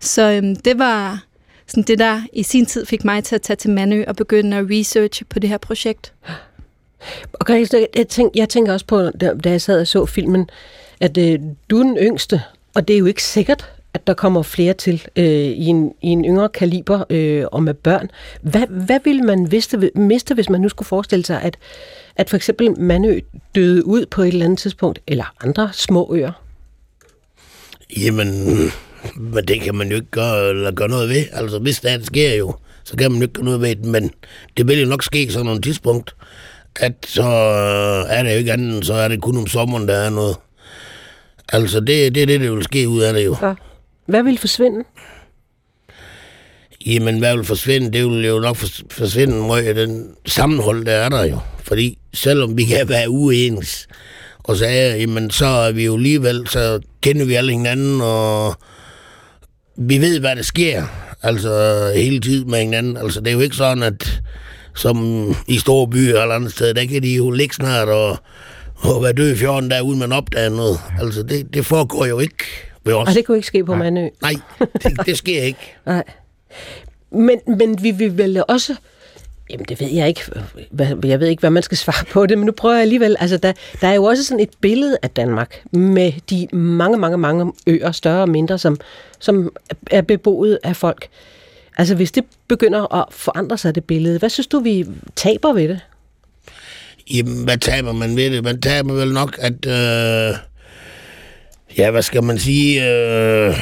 [0.00, 1.24] Så øhm, det var
[1.68, 4.56] sådan det, der i sin tid fik mig til at tage til Mandø og begynde
[4.56, 6.12] at researche på det her projekt.
[7.32, 10.50] Og Gregers, jeg, tænk, jeg tænker også på, da, jeg sad og så filmen,
[11.00, 11.38] at øh,
[11.70, 12.42] du er den yngste,
[12.74, 16.08] og det er jo ikke sikkert, at der kommer flere til øh, i, en, i
[16.08, 18.10] en yngre kaliber øh, og med børn.
[18.42, 21.56] Hvad, hvad ville man miste, miste, hvis man nu skulle forestille sig, at,
[22.16, 23.20] at for eksempel Mandø
[23.54, 26.32] døde ud på et eller andet tidspunkt, eller andre små øer?
[27.96, 28.28] Jamen,
[29.16, 31.24] men det kan man jo ikke gøre, eller gøre noget ved.
[31.32, 34.10] Altså, hvis det sker jo, så kan man jo ikke gøre noget ved det, men
[34.56, 36.14] det vil jo nok ske sådan nogle tidspunkt,
[36.76, 37.22] at så
[38.08, 40.36] er det jo ikke andet, så er det kun om sommeren, der er noget.
[41.52, 43.36] Altså, det, det er det, der vil ske ud af det jo.
[43.42, 43.54] Ja.
[44.06, 44.84] Hvad vil forsvinde?
[46.86, 47.92] Jamen, hvad vil forsvinde?
[47.92, 48.56] Det vil jo nok
[48.90, 51.38] forsvinde med den sammenhold, der er der jo.
[51.62, 53.86] Fordi selvom vi kan være uenige,
[54.38, 58.54] og sagde, jamen så er vi jo alligevel, så kender vi alle hinanden, og
[59.78, 60.84] vi ved, hvad der sker,
[61.22, 62.96] altså hele tiden med hinanden.
[62.96, 64.20] Altså det er jo ikke sådan, at
[64.74, 64.96] som
[65.46, 68.18] i store byer eller andet sted, der kan de jo ligge snart og,
[68.74, 70.80] og være døde i fjorden der, uden man opdager noget.
[71.00, 72.44] Altså det, det foregår jo ikke
[72.84, 73.08] ved os.
[73.08, 73.82] Og det kunne ikke ske på Nej.
[73.82, 74.08] Mandø?
[74.22, 74.34] Nej,
[74.82, 75.74] det, det sker ikke.
[75.86, 76.04] Nej.
[77.10, 78.74] Men, men vi vil vel også...
[79.50, 80.20] Jamen, det ved jeg ikke.
[81.04, 83.16] Jeg ved ikke, hvad man skal svare på det, men nu prøver jeg alligevel.
[83.20, 87.18] Altså, der, der er jo også sådan et billede af Danmark med de mange, mange,
[87.18, 88.80] mange øer, større og mindre, som,
[89.18, 89.52] som
[89.90, 91.08] er beboet af folk.
[91.78, 95.68] Altså, hvis det begynder at forandre sig, det billede, hvad synes du, vi taber ved
[95.68, 95.80] det?
[97.14, 98.44] Jamen, hvad taber man ved det?
[98.44, 99.66] Man taber vel nok, at...
[99.66, 100.36] Øh,
[101.78, 102.90] ja, hvad skal man sige?
[102.90, 103.56] Øh,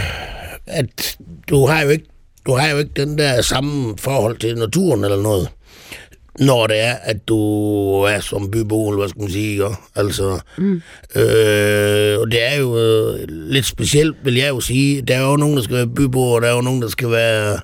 [0.66, 1.16] at
[1.50, 2.06] du har jo ikke
[2.46, 5.48] du har jo ikke den der samme forhold til naturen eller noget,
[6.38, 7.38] når det er, at du
[8.02, 9.66] er som bybo, eller hvad skal man sige, ikke?
[9.94, 10.82] altså, mm.
[11.14, 15.36] øh, og det er jo øh, lidt specielt, vil jeg jo sige, der er jo
[15.36, 17.58] nogen, der skal være byboer, og der er jo nogen, der skal være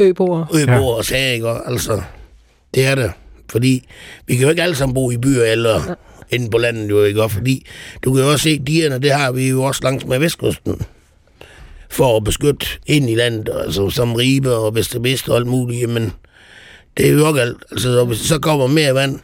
[0.00, 0.46] Øboere.
[0.54, 0.96] øboer ja.
[0.96, 1.48] og sager, ikke?
[1.66, 2.02] altså,
[2.74, 3.12] det er det,
[3.50, 3.88] fordi
[4.26, 5.94] vi kan jo ikke alle sammen bo i byer eller
[6.30, 7.28] inde på landet, jo, ikke?
[7.28, 7.66] Fordi
[8.04, 10.82] du kan jo også se, dierne, det har vi jo også langs med vestkysten
[11.90, 16.12] for at beskytte ind i landet, altså som Ribe og Vestervest og alt muligt, men
[16.96, 17.64] det er jo også alt.
[17.70, 19.20] Altså, og hvis så kommer mere vand,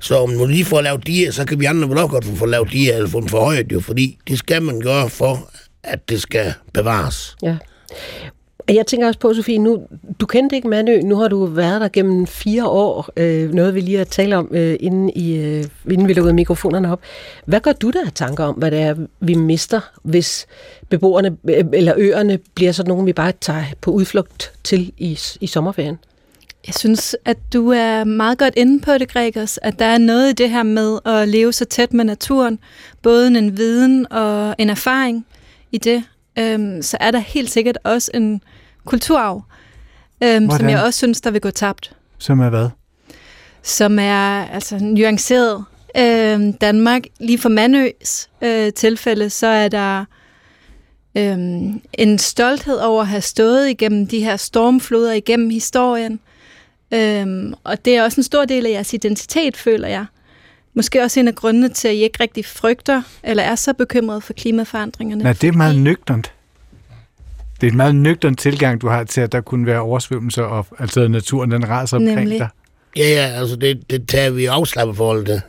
[0.00, 2.46] så om nu lige får lavet diger, så kan vi andre vel også godt få
[2.46, 5.50] lavet diger, eller få dem forhøjet jo, fordi det skal man gøre for,
[5.82, 7.36] at det skal bevares.
[7.42, 7.56] Ja.
[8.68, 9.82] Jeg tænker også på, Sofie, nu,
[10.20, 13.80] du kendte ikke Mandø, nu har du været der gennem fire år, øh, noget vi
[13.80, 17.00] lige har talt om, øh, inden, i, øh, inden vi lukkede mikrofonerne op.
[17.46, 20.46] Hvad gør du der af tanker om, hvad det er, vi mister, hvis
[20.88, 25.46] beboerne øh, eller øerne bliver sådan nogen, vi bare tager på udflugt til i, i
[25.46, 25.98] sommerferien?
[26.66, 30.30] Jeg synes, at du er meget godt inde på det, Gregers, at der er noget
[30.30, 32.58] i det her med at leve så tæt med naturen,
[33.02, 35.26] både en viden og en erfaring
[35.72, 36.04] i det,
[36.38, 38.42] øhm, så er der helt sikkert også en
[38.84, 39.42] kulturarv,
[40.22, 41.96] øhm, som jeg også synes, der vil gå tabt.
[42.18, 42.68] Som er hvad?
[43.62, 45.64] som er altså nuanceret.
[45.96, 50.04] Øh, Danmark, lige for Mandøs øh, tilfælde, så er der
[51.16, 51.38] øh,
[51.92, 56.20] en stolthed over at have stået igennem de her stormfloder igennem historien.
[56.92, 60.04] Øh, og det er også en stor del af jeres identitet, føler jeg.
[60.74, 64.22] Måske også en af grundene til, at I ikke rigtig frygter, eller er så bekymret
[64.22, 65.22] for klimaforandringerne.
[65.22, 66.32] Nej, det er meget nøgternt.
[67.60, 70.66] Det er en meget nøgtern tilgang, du har til, at der kunne være oversvømmelser, og
[70.78, 72.38] altså naturen den raser omkring Nemlig.
[72.38, 72.48] dig.
[72.96, 75.40] Ja, ja, altså det, det tager vi afslappet forhold til.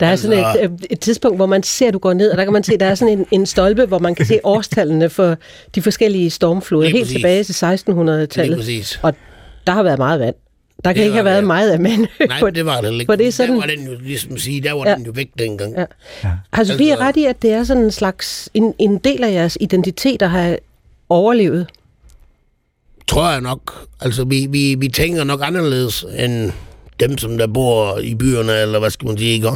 [0.00, 2.30] Der er Altså- sådan et, øh, et tidspunkt, hvor man ser, at du går ned,
[2.30, 4.26] og der kan man se, at der er sådan en, en stolpe, hvor man kan
[4.26, 5.36] se årstallene for
[5.74, 7.14] de forskellige stormfloder, helt præcis.
[7.16, 8.48] tilbage til 1600-tallet.
[8.48, 9.00] Lige præcis.
[9.02, 9.14] Og
[9.66, 10.34] der har været meget vand.
[10.84, 11.46] Der kan Det ikke have været det.
[11.46, 12.06] meget af Mandø.
[12.28, 13.04] Nej, det var det ikke.
[13.06, 14.90] For det er sådan, Der var den jo, ligesom sige, der var Ja.
[14.90, 14.96] ja.
[14.96, 15.74] den jo væk dengang.
[15.78, 15.84] Ja.
[16.52, 19.32] Har Sofie Altså- ret i, at det er sådan en slags, en, en del af
[19.32, 20.56] jeres identitet, der har
[21.08, 21.66] overlevet?
[23.06, 23.86] Tror jeg nok.
[24.00, 26.52] Altså, vi, vi, vi tænker nok anderledes end
[27.00, 29.48] dem, som der bor i byerne, eller hvad skal man sige, ikke?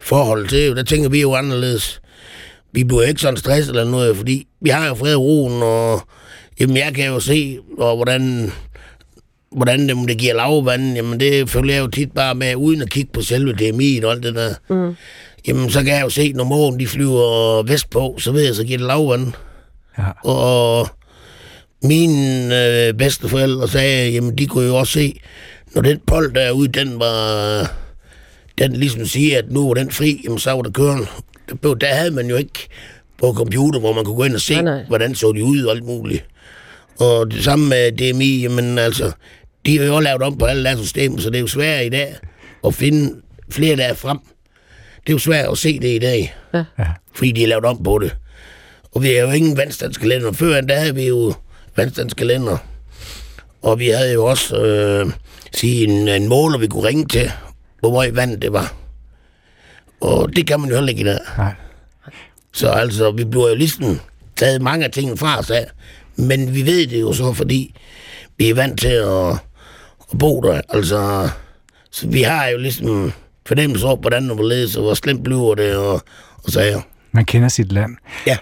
[0.00, 2.00] Forhold til, der tænker vi jo anderledes.
[2.72, 6.00] Vi bliver ikke sådan stresset eller noget, fordi vi har jo fred og roen, og
[6.60, 8.52] jamen, jeg kan jo se, og hvordan
[9.56, 12.90] hvordan det, det giver lavvand, jamen det følger jeg jo tit bare med, uden at
[12.90, 14.54] kigge på selve DMI og alt det der.
[14.70, 14.94] Mm.
[15.48, 18.64] Jamen, så kan jeg jo se, når morgen de flyver vestpå, så ved jeg, så
[18.64, 19.32] giver det lavvand.
[19.98, 20.28] Ja.
[20.30, 20.88] Og
[21.82, 25.20] mine øh, bedsteforældre sagde, jamen de kunne jo også se,
[25.74, 27.72] når den pold derude, den var,
[28.58, 31.06] den ligesom siger, at nu var den fri, jamen så var der kørende.
[31.48, 32.68] Der, blev- der havde man jo ikke
[33.18, 34.84] på computer, hvor man kunne gå ind og se, Nej, nej.
[34.88, 36.24] hvordan så de ud og alt muligt.
[36.98, 39.12] Og det samme med DMI, jamen altså,
[39.66, 41.88] de har jo lavet om på alle deres systemer, så det er jo svært i
[41.88, 42.16] dag
[42.66, 43.14] at finde
[43.50, 44.18] flere dage frem.
[45.06, 46.64] Det er jo svært at se det i dag, Ja.
[46.78, 46.84] Ja.
[47.14, 48.16] fordi de har lavet om på det.
[48.92, 50.32] Og vi har jo ingen vandstandskalender.
[50.32, 51.34] Før der havde vi jo
[51.76, 52.56] vandstandskalender.
[53.62, 55.12] Og vi havde jo også øh,
[55.54, 57.30] sige, en, en måler, vi kunne ringe til,
[57.80, 58.74] hvor meget vand det var.
[60.00, 61.18] Og det kan man jo heller ikke i dag.
[61.38, 61.54] Nej.
[62.52, 64.00] Så altså, vi bliver jo ligesom
[64.36, 65.66] taget mange af tingene fra os af.
[66.16, 67.74] Men vi ved det jo så, fordi
[68.36, 69.36] vi er vant til at,
[70.12, 70.60] at bo der.
[70.68, 71.28] Altså,
[71.90, 73.12] så vi har jo ligesom
[73.46, 76.02] fornemmelse af, hvordan det vil ledes, og hvor slemt bliver det, og,
[76.44, 76.80] og sager.
[77.12, 77.96] Man kender sit land.
[78.26, 78.36] Ja.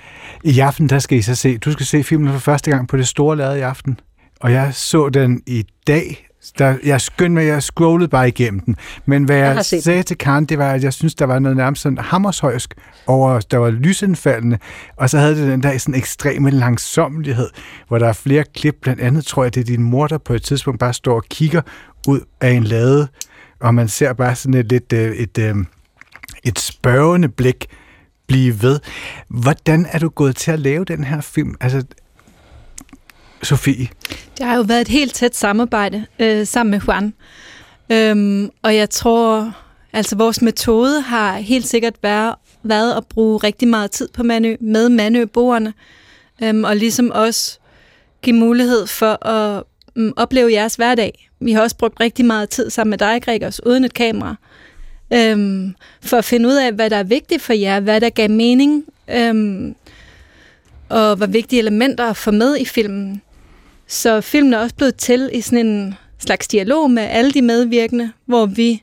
[0.45, 2.97] I aften, der skal I så se, du skal se filmen for første gang på
[2.97, 4.01] det store lade i aften.
[4.41, 6.30] Og jeg så den i dag.
[6.59, 8.77] Der, jeg skyndte mig, jeg scrollede bare igennem den.
[9.07, 11.57] Men hvad Jeg jeg, sagde til Karen, det var, at jeg synes, der var noget
[11.57, 12.75] nærmest sådan hammershøjsk
[13.07, 14.59] over, der var lysindfaldende,
[14.97, 17.49] og så havde det den der sådan ekstreme langsommelighed,
[17.89, 20.35] hvor der er flere klip, blandt andet tror jeg, det er din mor, der på
[20.35, 21.63] et tidspunkt bare står og kigger
[22.09, 23.09] ud af en lade,
[23.61, 25.67] og man ser bare sådan et lidt øh, et, et,
[26.45, 27.67] et spørgende blik
[28.29, 28.81] blive ved.
[29.29, 31.55] Hvordan er du gået til at lave den her film?
[31.61, 31.85] Altså,
[33.43, 33.89] Sofie,
[34.39, 37.15] Det har jo været et helt tæt samarbejde øh, sammen med Juan.
[37.93, 39.57] Øhm, og jeg tror,
[39.93, 44.57] altså vores metode har helt sikkert været, været at bruge rigtig meget tid på Manø,
[44.61, 45.73] med Manø-boerne,
[46.43, 47.59] øhm, og ligesom også
[48.23, 49.63] give mulighed for at
[49.97, 51.29] øhm, opleve jeres hverdag.
[51.41, 54.35] Vi har også brugt rigtig meget tid sammen med dig, Gregers, uden et kamera,
[55.13, 58.31] øhm, for at finde ud af, hvad der er vigtigt for jer, hvad der gav
[58.31, 59.75] mening, øhm,
[60.89, 63.23] og hvad vigtige elementer at få med i filmen.
[63.91, 68.13] Så filmen er også blevet til i sådan en slags dialog med alle de medvirkende,
[68.25, 68.83] hvor vi,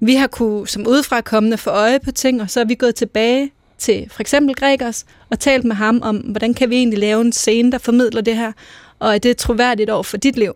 [0.00, 2.94] vi har kunne som udefra kommende få øje på ting, og så er vi gået
[2.94, 7.20] tilbage til for eksempel Gregers og talt med ham om, hvordan kan vi egentlig lave
[7.20, 8.52] en scene, der formidler det her,
[8.98, 10.52] og er det troværdigt over for dit liv.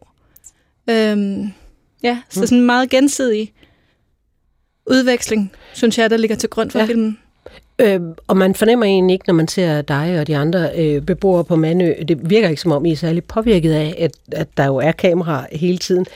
[0.91, 1.53] Øhm,
[2.03, 3.53] ja, så sådan en meget gensidig
[4.87, 6.85] udveksling, synes jeg, der ligger til grund for ja.
[6.85, 7.19] filmen.
[7.79, 11.45] Øh, og man fornemmer egentlig ikke, når man ser dig og de andre øh, beboere
[11.45, 14.67] på Mandø, det virker ikke som om, I er særlig påvirket af, at, at der
[14.67, 16.07] jo er kamera hele tiden.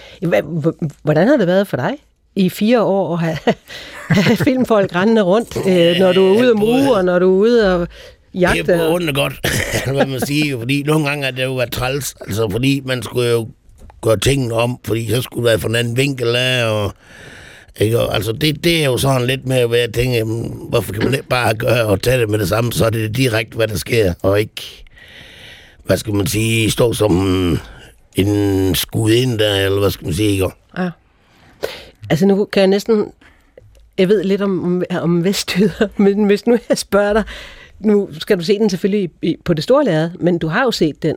[1.03, 1.93] Hvordan har det været for dig
[2.37, 3.37] i fire år at have,
[4.23, 7.39] have filmfolk rendende rundt, øh, når du er ude og mue, og når du er
[7.39, 7.89] ude og Det
[8.41, 8.73] jagte?
[8.73, 9.33] er på og- ondt og godt,
[9.97, 13.31] hvad man siger, fordi nogle gange er det jo været træls, altså fordi man skulle
[13.31, 13.49] jo
[14.03, 16.93] gøre tingene om, fordi så skulle der være fra en anden vinkel af, og
[17.79, 18.01] ikke?
[18.01, 21.05] Og, altså det, det er jo sådan lidt med at jeg tænke, jamen, hvorfor kan
[21.05, 23.69] man ikke bare gøre og tage det med det samme, så er det direkte, hvad
[23.69, 24.85] der sker, og ikke,
[25.85, 27.59] hvad skal man sige, stå som
[28.15, 30.49] en skud ind der, eller hvad skal man sige, ikke?
[30.79, 30.91] Ja.
[32.11, 33.13] Altså nu kan jeg næsten...
[33.99, 37.25] Jeg ved lidt om, om, om Vestjyder, men hvis nu jeg spørger dig...
[37.81, 40.63] Nu skal du se den selvfølgelig i, i, på det store lærred, men du har
[40.63, 41.17] jo set den.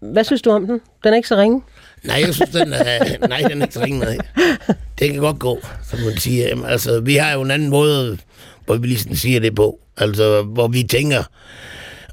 [0.00, 0.80] Hvad synes du om den?
[1.04, 1.62] Den er ikke så ringe.
[2.04, 4.16] Nej, jeg synes, den er, nej, den er ikke så ringe, nej.
[4.98, 6.48] Det kan godt gå, som man siger.
[6.48, 8.18] Jamen, altså, vi har jo en anden måde,
[8.66, 9.78] hvor vi lige sådan siger det på.
[9.96, 11.22] Altså, hvor vi tænker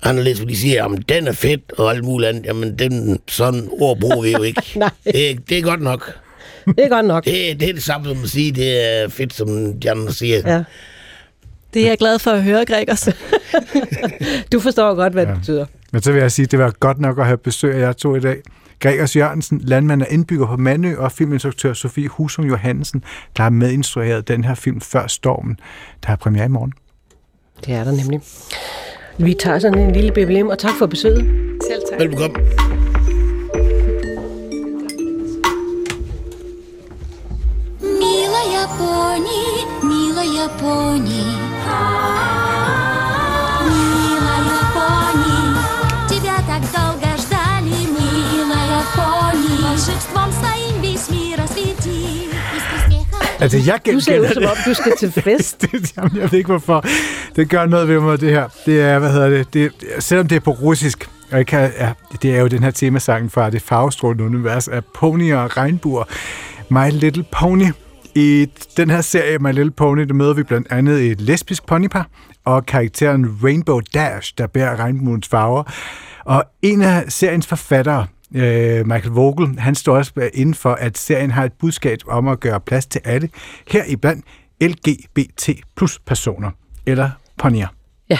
[0.01, 2.45] anderledes, hvor de siger, jamen, den er fedt, og alt muligt andet.
[2.45, 4.61] Jamen, den, sådan ord bruger vi jo ikke.
[4.75, 4.89] Nej.
[5.03, 6.19] Det, er- det er godt nok.
[6.65, 7.25] Det er godt nok.
[7.25, 10.53] Det, det er det samme som at sige, det er fedt, som de andre siger.
[10.55, 10.63] Ja.
[11.73, 13.07] Det er jeg glad for at høre, Gregers.
[14.51, 15.29] Du forstår godt, hvad ja.
[15.29, 15.33] Ja.
[15.33, 15.65] det betyder.
[15.91, 17.93] Men så vil jeg sige, at det var godt nok at have besøg af jer
[17.93, 18.37] to i dag.
[18.80, 23.04] Gregers Jørgensen, landmand og indbygger på Mandø, og filminstruktør Sofie Husum Johansen,
[23.36, 25.58] der har medinstrueret den her film før stormen,
[26.02, 26.72] der har premiere i morgen.
[27.66, 28.20] Det er der nemlig.
[29.18, 31.56] Vi tager sådan en lille BBM, og tak for besøget.
[31.66, 32.00] Selv tak.
[32.00, 32.36] Velbekomme.
[37.80, 39.44] Милая пони,
[39.82, 42.43] милая пони.
[53.45, 55.61] Altså, jeg Du ser ud som om, du skal til fest.
[55.61, 56.85] det, jamen, jeg ved ikke hvorfor.
[57.35, 58.47] Det gør noget ved mig, det her.
[58.65, 61.91] Det er, hvad hedder det, det selvom det er på russisk, og jeg kan, ja,
[62.21, 66.03] det er jo den her temasang fra det farvestrålende univers af pony og regnbuer.
[66.69, 67.65] My Little Pony.
[68.15, 72.07] I den her serie My Little Pony, der møder vi blandt andet et lesbisk ponypar
[72.45, 75.63] og karakteren Rainbow Dash, der bærer regnbuens farver.
[76.25, 81.31] Og en af seriens forfattere, øh, Michael Vogel, han står også inden for, at serien
[81.31, 83.29] har et budskab om at gøre plads til alle,
[83.67, 84.25] heriblandt
[84.61, 86.51] LGBT plus personer
[86.85, 87.67] eller ponyer.
[88.09, 88.19] Ja.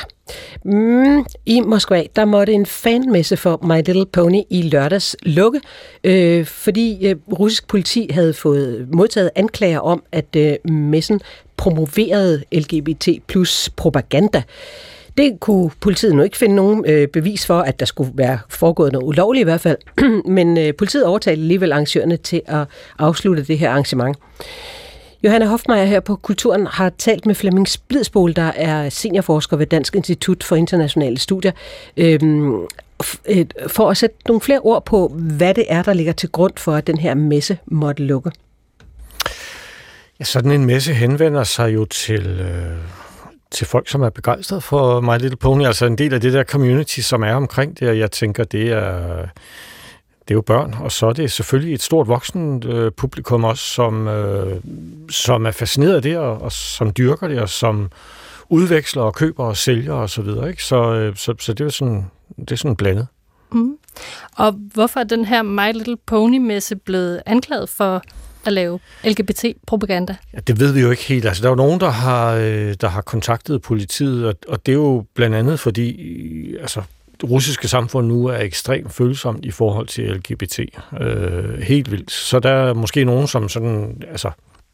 [0.66, 5.62] Mm, I Moskva, der måtte en fanmesse for My Little Pony i lørdags lukke,
[6.04, 11.22] øh, fordi øh, russisk politi havde fået modtaget anklager om, at øh, messen
[11.58, 14.44] promoverede LGBT plus propaganda.
[15.18, 18.92] Det kunne politiet nu ikke finde nogen øh, bevis for, at der skulle være foregået
[18.92, 19.78] noget ulovligt i hvert fald,
[20.38, 22.68] men øh, politiet overtalte alligevel arrangørerne til at
[23.00, 24.18] afslutte det her arrangement.
[25.24, 29.96] Johanna Hofmeier her på Kulturen har talt med Flemming Splidsbol, der er seniorforsker ved Dansk
[29.96, 31.52] Institut for Internationale Studier,
[31.98, 32.62] øhm,
[33.30, 36.54] øh, for at sætte nogle flere ord på, hvad det er, der ligger til grund
[36.58, 38.32] for, at den her messe måtte lukke.
[40.20, 43.05] Ja, sådan en messe henvender sig jo til, øh,
[43.52, 46.44] til folk, som er begejstret for My Little Pony, altså en del af det der
[46.44, 49.28] community, som er omkring det, og jeg tænker, det er
[50.28, 53.64] det er jo børn, og så er det selvfølgelig et stort voksen øh, publikum også,
[53.64, 54.62] som, øh,
[55.10, 57.92] som er fascineret af det, og, og som dyrker det, og som
[58.50, 60.50] udveksler og køber og sælger og så videre.
[60.50, 60.64] Ikke?
[60.64, 62.06] Så, øh, så, så det er sådan,
[62.38, 63.08] det er sådan blandet.
[63.52, 63.78] Mm.
[64.38, 68.02] Og hvorfor er den her My Little Pony-messe blevet anklaget for
[68.46, 70.16] at lave LGBT-propaganda?
[70.34, 71.26] Ja, det ved vi jo ikke helt.
[71.26, 74.72] Altså, der er jo nogen, der har, øh, der har kontaktet politiet, og, og det
[74.72, 76.82] er jo blandt andet fordi, øh, altså,
[77.22, 80.60] det russiske samfund nu er ekstremt følsomt i forhold til LGBT.
[81.02, 82.12] Øh, helt vildt.
[82.12, 84.32] Så der er måske nogen, som sådan, altså,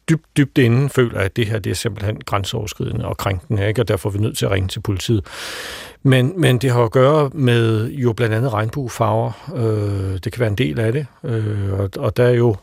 [0.08, 3.82] dybt, dybt inden føler, at det her det er simpelthen grænseoverskridende og krænkende, ikke?
[3.82, 5.26] og derfor er vi nødt til at ringe til politiet.
[6.02, 9.52] Men, men det har at gøre med jo blandt andet regnbuefarver.
[9.56, 11.06] Øh, det kan være en del af det.
[11.24, 12.56] Øh, og, og der er jo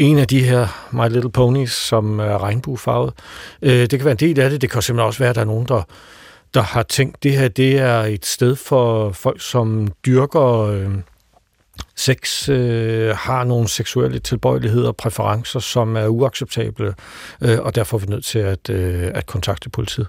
[0.00, 3.12] en af de her My Little Ponies, som er regnbuefarvet.
[3.62, 4.60] Øh, det kan være en del af det.
[4.60, 5.82] Det kan simpelthen også være, at der er nogen, der
[6.54, 10.90] der har tænkt, det her det er et sted for folk, som dyrker øh,
[11.96, 16.94] sex, øh, har nogle seksuelle tilbøjeligheder og præferencer, som er uacceptable,
[17.40, 20.06] øh, og derfor er vi nødt til at, øh, at kontakte politiet.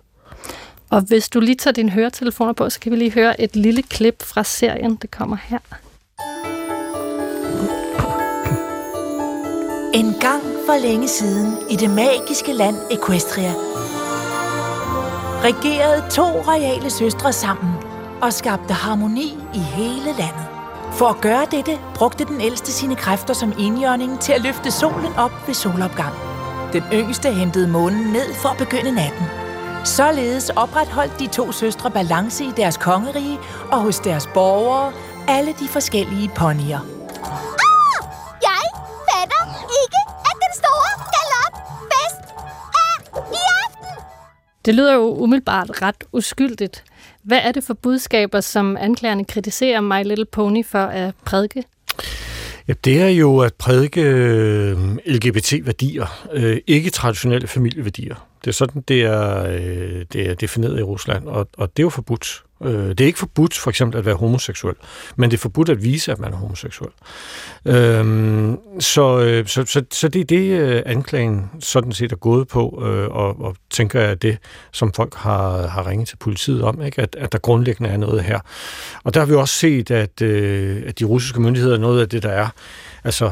[0.90, 3.84] Og hvis du lige tager dine høretelefoner på, så kan vi lige høre et lille
[3.84, 4.96] klip fra serien.
[4.96, 5.60] Det kommer her.
[9.94, 13.54] En gang for længe siden i det magiske land Equestria
[15.44, 17.74] regerede to royale søstre sammen
[18.22, 20.48] og skabte harmoni i hele landet.
[20.92, 25.14] For at gøre dette brugte den ældste sine kræfter som indjørning til at løfte solen
[25.18, 26.14] op ved solopgang.
[26.74, 29.26] Den yngste hentede månen ned for at begynde natten.
[29.86, 33.40] Således opretholdt de to søstre balance i deres kongerige
[33.72, 34.94] og hos deres borgere
[35.28, 36.80] alle de forskellige ponyer.
[36.80, 37.52] Ah!
[38.42, 38.64] Jeg
[39.10, 39.41] fatter
[39.84, 40.00] ikke,
[40.30, 42.24] at den store galopfest
[42.84, 42.96] er
[43.40, 44.04] i aften!
[44.66, 46.84] Det lyder jo umiddelbart ret uskyldigt.
[47.24, 51.64] Hvad er det for budskaber, som anklagerne kritiserer My Little Pony for at prædike?
[52.68, 58.28] Ja, det er jo at prædike øh, LGBT-værdier, øh, ikke traditionelle familieværdier.
[58.42, 61.86] Det er sådan, det er, øh, det er defineret i Rusland, og, og det er
[61.86, 62.44] jo forbudt.
[62.64, 64.76] Øh, det er ikke forbudt for eksempel at være homoseksuel,
[65.16, 66.92] men det er forbudt at vise, at man er homoseksuel.
[67.66, 72.48] Øhm, øh, så, så, så, så det er det, øh, anklagen sådan set er gået
[72.48, 74.38] på, øh, og, og tænker jeg det,
[74.72, 77.02] som folk har, har ringet til politiet om, ikke?
[77.02, 78.40] At, at der grundlæggende er noget her.
[79.04, 82.24] Og der har vi også set, at, øh, at de russiske myndigheder, noget af det,
[82.24, 82.48] der er,
[83.04, 83.32] altså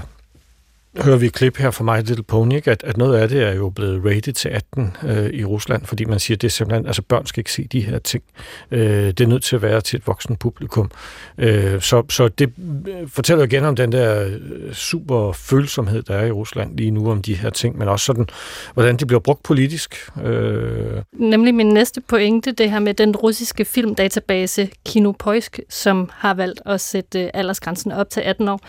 [0.97, 2.71] hører vi et klip her fra My Little Pony, ikke?
[2.71, 6.05] At, at noget af det er jo blevet rated til 18 øh, i Rusland, fordi
[6.05, 8.23] man siger, at det er simpelthen, altså børn skal ikke se de her ting.
[8.71, 10.91] Øh, det er nødt til at være til et voksen publikum.
[11.37, 12.53] Øh, så, så det
[12.87, 17.11] øh, fortæller igen om den der øh, super følsomhed, der er i Rusland lige nu
[17.11, 18.27] om de her ting, men også sådan,
[18.73, 20.09] hvordan de bliver brugt politisk.
[20.23, 21.01] Øh.
[21.13, 26.81] Nemlig min næste pointe, det her med den russiske filmdatabase Kinopoisk, som har valgt at
[26.81, 28.59] sætte øh, aldersgrænsen op til 18 år.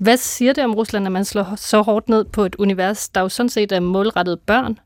[0.00, 3.20] Hvad siger det om Rusland, at man slår så hårdt ned på et univers, der
[3.20, 4.78] jo sådan set er målrettet børn?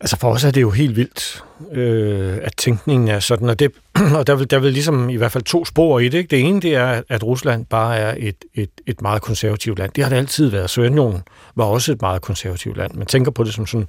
[0.00, 3.72] Altså for os er det jo helt vildt, øh, at tænkningen er sådan, og, det,
[4.18, 6.18] og der, vil, der vil ligesom i hvert fald to spor i det.
[6.18, 6.30] Ikke?
[6.30, 9.92] Det ene det er, at Rusland bare er et, et, et meget konservativt land.
[9.92, 10.70] Det har det altid været.
[10.70, 11.22] Sovjetunionen
[11.56, 12.94] var også et meget konservativt land.
[12.94, 13.88] Man tænker på det som sådan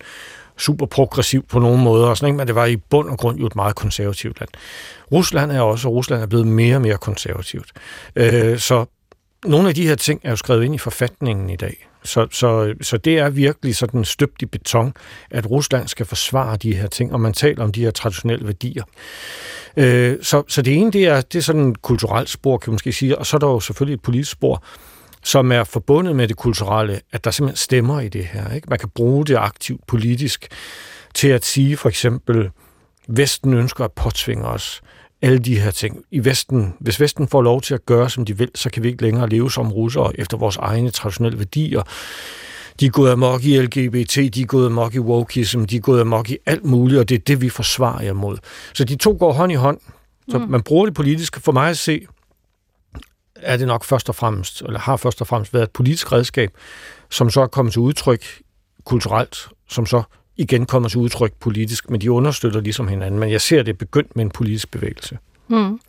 [0.57, 2.37] super progressivt på nogle måder, og sådan, ikke?
[2.37, 4.49] men det var i bund og grund jo et meget konservativt land.
[5.11, 7.71] Rusland er også, og Rusland er blevet mere og mere konservativt.
[8.15, 8.85] Øh, så
[9.45, 11.87] nogle af de her ting er jo skrevet ind i forfatningen i dag.
[12.03, 14.93] Så, så, så det er virkelig sådan støbt i beton,
[15.31, 18.83] at Rusland skal forsvare de her ting, og man taler om de her traditionelle værdier.
[19.77, 22.73] Øh, så, så det ene, det er, det er sådan et kulturelt spor, kan man
[22.75, 24.63] måske sige, og så er der jo selvfølgelig et politisk spor,
[25.23, 28.53] som er forbundet med det kulturelle, at der simpelthen stemmer i det her.
[28.53, 28.67] Ikke?
[28.69, 30.47] Man kan bruge det aktivt politisk
[31.13, 32.49] til at sige for eksempel,
[33.07, 34.81] Vesten ønsker at påtvinge os
[35.21, 36.03] alle de her ting.
[36.11, 38.87] I Vesten, hvis Vesten får lov til at gøre, som de vil, så kan vi
[38.87, 41.81] ikke længere leve som russere efter vores egne traditionelle værdier.
[42.79, 46.01] De er gået amok i LGBT, de er gået amok i wokeism, de er gået
[46.01, 48.37] amok i alt muligt, og det er det, vi forsvarer jer mod.
[48.73, 49.79] Så de to går hånd i hånd.
[50.29, 50.49] Så mm.
[50.49, 51.41] man bruger det politiske.
[51.41, 52.07] For mig at se,
[53.35, 56.49] er det nok først og fremmest, eller har først og fremmest været et politisk redskab,
[57.09, 58.25] som så er kommet til udtryk
[58.85, 60.03] kulturelt, som så
[60.37, 63.19] igen kommer til udtryk politisk, men de understøtter ligesom hinanden.
[63.19, 65.17] Men jeg ser det begyndt med en politisk bevægelse.
[65.47, 65.79] Mm.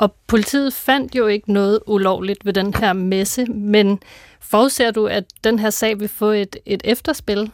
[0.00, 3.98] Og politiet fandt jo ikke noget ulovligt ved den her messe, men
[4.40, 7.50] forudser du, at den her sag vil få et, et efterspil?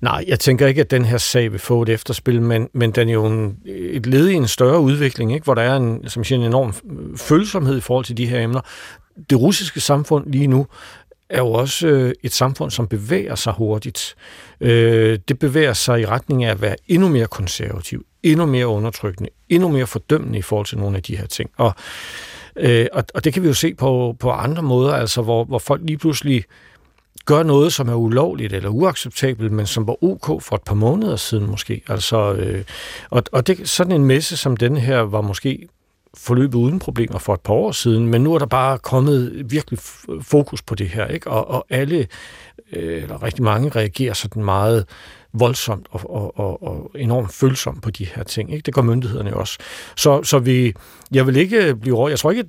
[0.00, 3.08] Nej, jeg tænker ikke, at den her sag vil få et efterspil, men, men den
[3.08, 5.44] er jo en, et led i en større udvikling, ikke?
[5.44, 6.74] hvor der er en, som siger, en enorm
[7.16, 8.60] følsomhed i forhold til de her emner.
[9.30, 10.66] Det russiske samfund lige nu
[11.30, 14.16] er jo også øh, et samfund, som bevæger sig hurtigt.
[14.60, 19.30] Øh, det bevæger sig i retning af at være endnu mere konservativ, endnu mere undertrykkende,
[19.48, 21.50] endnu mere fordømmende i forhold til nogle af de her ting.
[21.56, 21.72] Og,
[22.56, 25.58] øh, og, og det kan vi jo se på, på andre måder, altså hvor, hvor
[25.58, 26.44] folk lige pludselig
[27.24, 31.16] gør noget, som er ulovligt eller uacceptabelt, men som var ok for et par måneder
[31.16, 31.82] siden måske.
[31.88, 32.64] Altså, øh,
[33.10, 35.68] og og det, sådan en messe som den her var måske
[36.16, 39.78] forløbet uden problemer for et par år siden, men nu er der bare kommet virkelig
[40.22, 41.30] fokus på det her, ikke?
[41.30, 42.06] Og, og alle,
[42.72, 44.86] øh, eller rigtig mange, reagerer sådan meget
[45.32, 48.52] voldsomt og, og, og, og enormt følsomt på de her ting.
[48.52, 48.62] Ikke?
[48.66, 49.58] Det gør myndighederne også.
[49.96, 50.74] Så, så vi,
[51.12, 52.08] jeg vil ikke blive over.
[52.08, 52.44] Jeg tror ikke,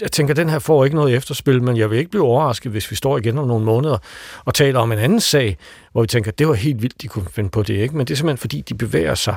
[0.00, 2.72] jeg tænker, at den her får ikke noget efterspil, men jeg vil ikke blive overrasket,
[2.72, 3.98] hvis vi står igen om nogle måneder
[4.44, 5.56] og taler om en anden sag,
[5.92, 7.74] hvor vi tænker, at det var helt vildt, de kunne finde på det.
[7.74, 7.96] Ikke?
[7.96, 9.36] Men det er simpelthen, fordi de bevæger sig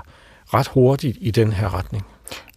[0.54, 2.06] ret hurtigt i den her retning.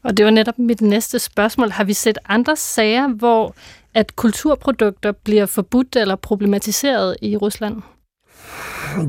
[0.03, 1.71] Og det var netop mit næste spørgsmål.
[1.71, 3.55] Har vi set andre sager, hvor
[3.95, 7.83] at kulturprodukter bliver forbudt eller problematiseret i Rusland?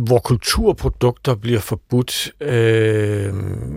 [0.07, 3.33] Hvor kulturprodukter bliver forbudt, øh,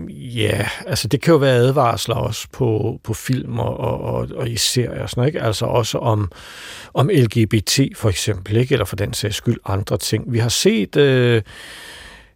[0.09, 4.57] ja, altså det kan jo være advarsler også på, på film og, og, og i
[4.57, 5.41] serier, sådan, ikke?
[5.41, 6.31] altså også om,
[6.93, 8.73] om LGBT for eksempel, ikke?
[8.73, 10.33] eller for den sags skyld andre ting.
[10.33, 10.97] Vi har set...
[10.97, 11.41] Øh,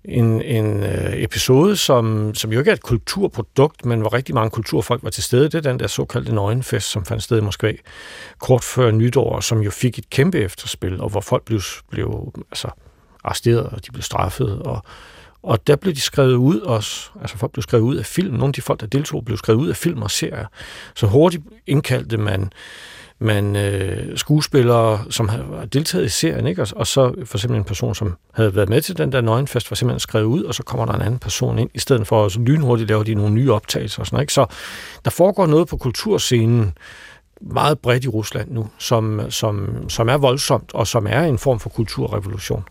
[0.07, 4.49] en, en øh, episode, som, som jo ikke er et kulturprodukt, men hvor rigtig mange
[4.49, 5.43] kulturfolk var til stede.
[5.43, 7.73] Det er den der såkaldte nøgenfest, som fandt sted i Moskva
[8.39, 12.67] kort før nytår, som jo fik et kæmpe efterspil, og hvor folk blev, blev altså,
[13.23, 14.83] arresteret, og de blev straffet, og,
[15.43, 18.33] og der blev de skrevet ud også, altså folk blev skrevet ud af film.
[18.33, 20.45] Nogle af de folk, der deltog, blev skrevet ud af film og serier.
[20.95, 22.51] Så hurtigt indkaldte man
[23.19, 26.61] man øh, skuespillere, som havde deltaget i serien, ikke?
[26.61, 29.71] Og, og så for eksempel en person, som havde været med til den der nøgenfest,
[29.71, 32.25] var simpelthen skrevet ud, og så kommer der en anden person ind, i stedet for
[32.25, 34.33] at så lynhurtigt lave de nogle nye optagelser og sådan ikke?
[34.33, 34.45] Så
[35.05, 36.77] der foregår noget på kulturscenen,
[37.41, 41.59] meget bredt i Rusland nu, som, som, som er voldsomt, og som er en form
[41.59, 42.63] for kulturrevolution.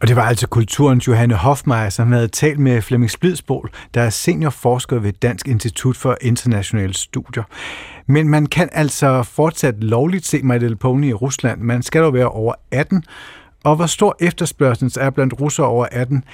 [0.00, 4.10] Og det var altså kulturens Johanne Hofmeier, som havde talt med Flemming Splidsbol, der er
[4.10, 7.42] seniorforsker ved Dansk Institut for Internationale Studier.
[8.06, 11.60] Men man kan altså fortsat lovligt se My Little Pony i Rusland.
[11.60, 13.04] Man skal dog være over 18.
[13.64, 16.24] Og hvor stor efterspørgsel er blandt russere over 18,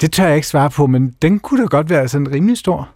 [0.00, 2.88] det tør jeg ikke svare på, men den kunne da godt være sådan rimelig stor.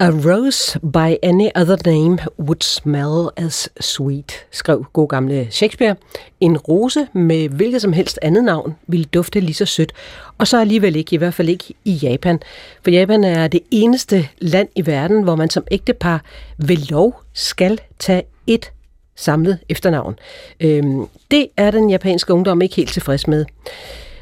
[0.00, 5.96] A rose by any other name would smell as sweet, skrev god gamle Shakespeare.
[6.40, 9.92] En rose med hvilket som helst andet navn ville dufte lige så sødt,
[10.38, 12.40] og så alligevel ikke, i hvert fald ikke i Japan.
[12.82, 16.24] For Japan er det eneste land i verden, hvor man som ægtepar
[16.58, 18.72] ved lov skal tage et
[19.16, 20.18] samlet efternavn.
[20.60, 23.44] Øhm, det er den japanske ungdom ikke helt tilfreds med.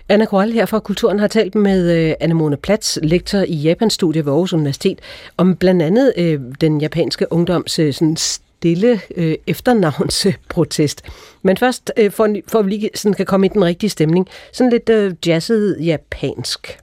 [0.08, 4.24] Anna Koral her fra Kulturen har talt med øh, Anne-Mone Platz, lektor i Japans studie
[4.24, 4.98] ved Aarhus Universitet,
[5.36, 11.02] om blandt andet øh, den japanske ungdoms øh, sådan stille øh, efternavnsprotest.
[11.42, 14.28] Men først, øh, for, for at vi lige sådan kan komme i den rigtige stemning,
[14.52, 16.78] sådan lidt øh, jazzet japansk.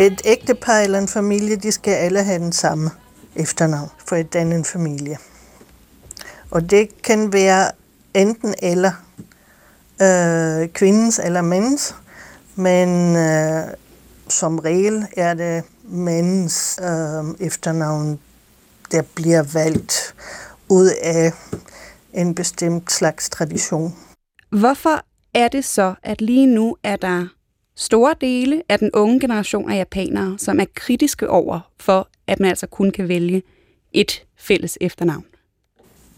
[0.00, 2.90] Et ægtepar eller en familie, de skal alle have den samme
[3.36, 5.18] efternavn for at danne en familie.
[6.50, 7.70] Og det kan være
[8.14, 8.92] enten eller
[10.02, 11.94] øh, kvindens eller mandens,
[12.54, 13.64] men øh,
[14.28, 18.20] som regel er det mandens øh, efternavn,
[18.92, 20.14] der bliver valgt
[20.68, 21.32] ud af
[22.12, 23.96] en bestemt slags tradition.
[24.50, 27.26] Hvorfor er det så, at lige nu er der
[27.78, 32.48] store dele af den unge generation af japanere, som er kritiske over for, at man
[32.50, 33.42] altså kun kan vælge
[33.92, 35.24] et fælles efternavn?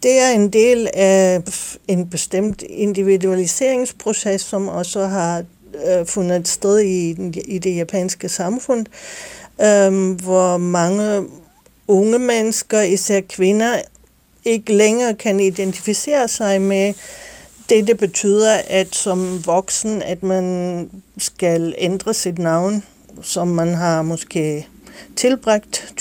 [0.03, 1.41] det er en del af
[1.87, 5.43] en bestemt individualiseringsproces, som også har
[5.87, 7.09] øh, fundet sted i,
[7.47, 8.85] i det japanske samfund,
[9.61, 11.25] øh, hvor mange
[11.87, 13.81] unge mennesker, især kvinder,
[14.45, 16.93] ikke længere kan identificere sig med
[17.71, 22.83] det, det betyder, at som voksen, at man skal ændre sit navn,
[23.21, 24.67] som man har måske
[25.15, 25.95] tilbragt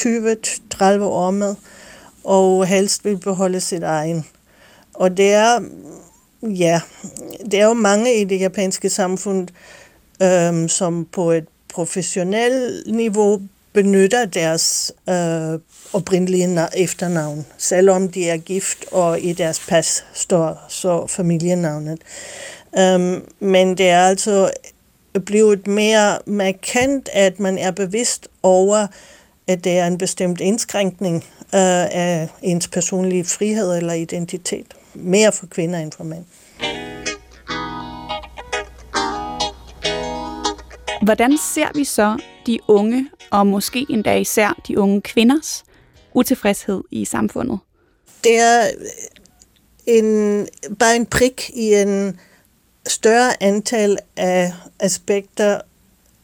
[0.00, 1.54] 20-30 år med,
[2.24, 4.26] og helst vil beholde sit egen.
[4.94, 5.60] Og det er,
[6.42, 6.80] ja,
[7.50, 9.48] det er jo mange i det japanske samfund,
[10.22, 13.40] øhm, som på et professionelt niveau
[13.82, 15.60] benytter deres øh,
[15.92, 21.98] oprindelige efternavn, selvom de er gift, og i deres pas står så familienavnet.
[22.72, 24.50] Um, men det er altså
[25.26, 28.86] blevet mere markant, at man er bevidst over,
[29.46, 31.16] at det er en bestemt indskrænkning
[31.54, 34.74] øh, af ens personlige frihed eller identitet.
[34.94, 36.24] Mere for kvinder end for mænd.
[41.02, 42.18] Hvordan ser vi så
[42.48, 45.64] de unge, og måske endda især de unge kvinders
[46.14, 47.58] utilfredshed i samfundet?
[48.24, 48.86] Det er øh,
[49.86, 52.20] en, bare en prik i en
[52.86, 55.60] større antal af aspekter,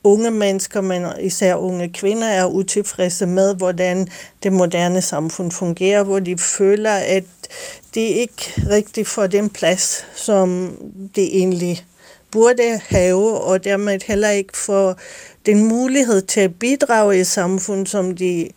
[0.05, 4.09] unge mennesker, men især unge kvinder, er utilfredse med, hvordan
[4.43, 7.25] det moderne samfund fungerer, hvor de føler, at
[7.95, 10.77] de ikke rigtig får den plads, som
[11.17, 11.87] de egentlig
[12.35, 14.97] burde have, og dermed heller ikke får
[15.47, 18.49] den mulighed til at bidrage i samfundet, som de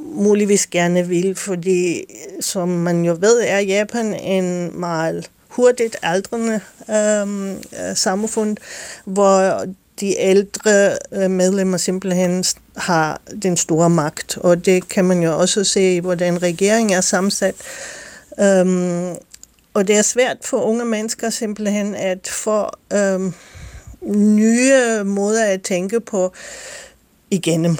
[0.00, 2.04] muligvis gerne vil, fordi
[2.40, 7.56] som man jo ved, er Japan en meget hurtigt aldrende øhm,
[7.94, 8.56] samfund,
[9.04, 9.64] hvor
[10.00, 12.44] de ældre øh, medlemmer simpelthen
[12.76, 17.00] har den store magt, og det kan man jo også se i, hvordan regeringen er
[17.00, 17.54] sammensat.
[18.40, 19.14] Øhm,
[19.74, 23.32] og det er svært for unge mennesker simpelthen at få øhm,
[24.02, 26.32] nye måder at tænke på
[27.30, 27.76] igennem.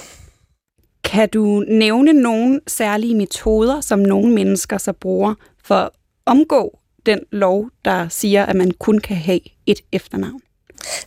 [1.03, 5.33] Kan du nævne nogle særlige metoder, som nogle mennesker så bruger
[5.63, 5.89] for at
[6.25, 10.41] omgå den lov, der siger, at man kun kan have et efternavn?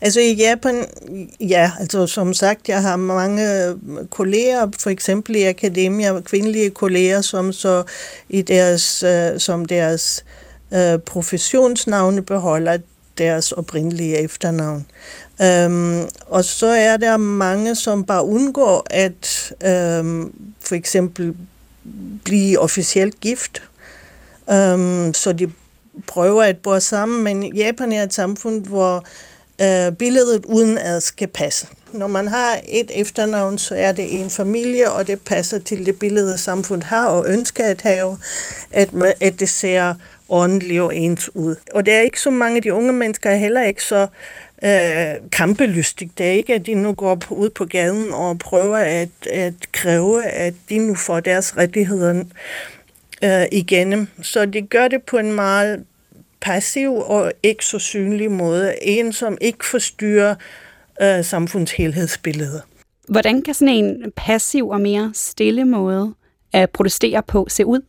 [0.00, 0.84] Altså i Japan,
[1.40, 3.46] ja, altså som sagt, jeg har mange
[4.10, 7.82] kolleger, for eksempel i akademia, kvindelige kolleger, som så
[8.28, 10.24] i deres, øh, som deres
[10.74, 12.78] øh, professionsnavne beholder
[13.18, 14.86] deres oprindelige efternavn.
[15.42, 21.34] Øhm, og så er der mange, som bare undgår at øhm, for eksempel
[22.24, 23.62] blive officielt gift.
[24.50, 25.52] Øhm, så de
[26.06, 29.04] prøver at bo sammen, men Japan er et samfund, hvor
[29.62, 31.66] øh, billedet uden ad skal passe.
[31.92, 35.98] Når man har et efternavn, så er det en familie, og det passer til det
[35.98, 38.18] billede, samfundet har og ønsker at have,
[38.70, 38.88] at,
[39.20, 39.94] at det ser
[40.28, 41.56] ordentligt og ens ud.
[41.74, 44.06] Og det er ikke så mange, de unge mennesker er heller ikke så
[44.64, 46.10] øh, kampelystige.
[46.18, 50.24] Det er ikke, at de nu går ud på gaden og prøver at, at kræve,
[50.24, 52.24] at de nu får deres rettigheder
[53.24, 54.08] øh, igennem.
[54.22, 55.84] Så de gør det på en meget
[56.40, 58.74] passiv og ikke så synlig måde.
[58.82, 60.34] En, som ikke forstyrrer
[61.02, 62.62] øh, samfundets helhedsbillede.
[63.08, 66.14] Hvordan kan sådan en passiv og mere stille måde
[66.52, 67.80] at protestere på se ud?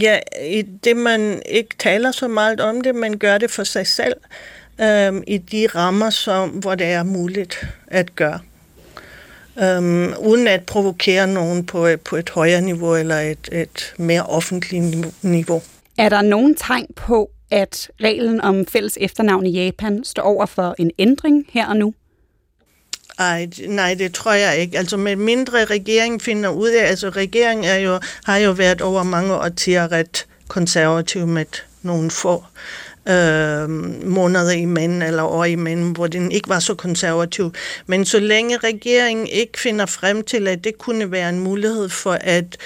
[0.00, 3.86] Ja, i det man ikke taler så meget om det, man gør det for sig
[3.86, 4.14] selv
[4.80, 8.40] øhm, i de rammer, som, hvor det er muligt at gøre.
[9.62, 14.22] Øhm, uden at provokere nogen på, øh, på et højere niveau eller et, et mere
[14.22, 14.84] offentligt
[15.22, 15.62] niveau.
[15.98, 20.74] Er der nogen tegn på, at reglen om fælles efternavn i Japan står over for
[20.78, 21.94] en ændring her og nu?
[23.18, 24.78] Ej, nej, det tror jeg ikke.
[24.78, 29.02] Altså med mindre regeringen finder ud af, altså regeringen er jo, har jo været over
[29.02, 31.44] mange årtier ret konservativ med
[31.82, 32.44] nogle få
[33.08, 33.70] øh,
[34.06, 37.54] måneder imellem, eller år imellem, hvor den ikke var så konservativ.
[37.86, 42.18] Men så længe regeringen ikke finder frem til, at det kunne være en mulighed for
[42.20, 42.56] at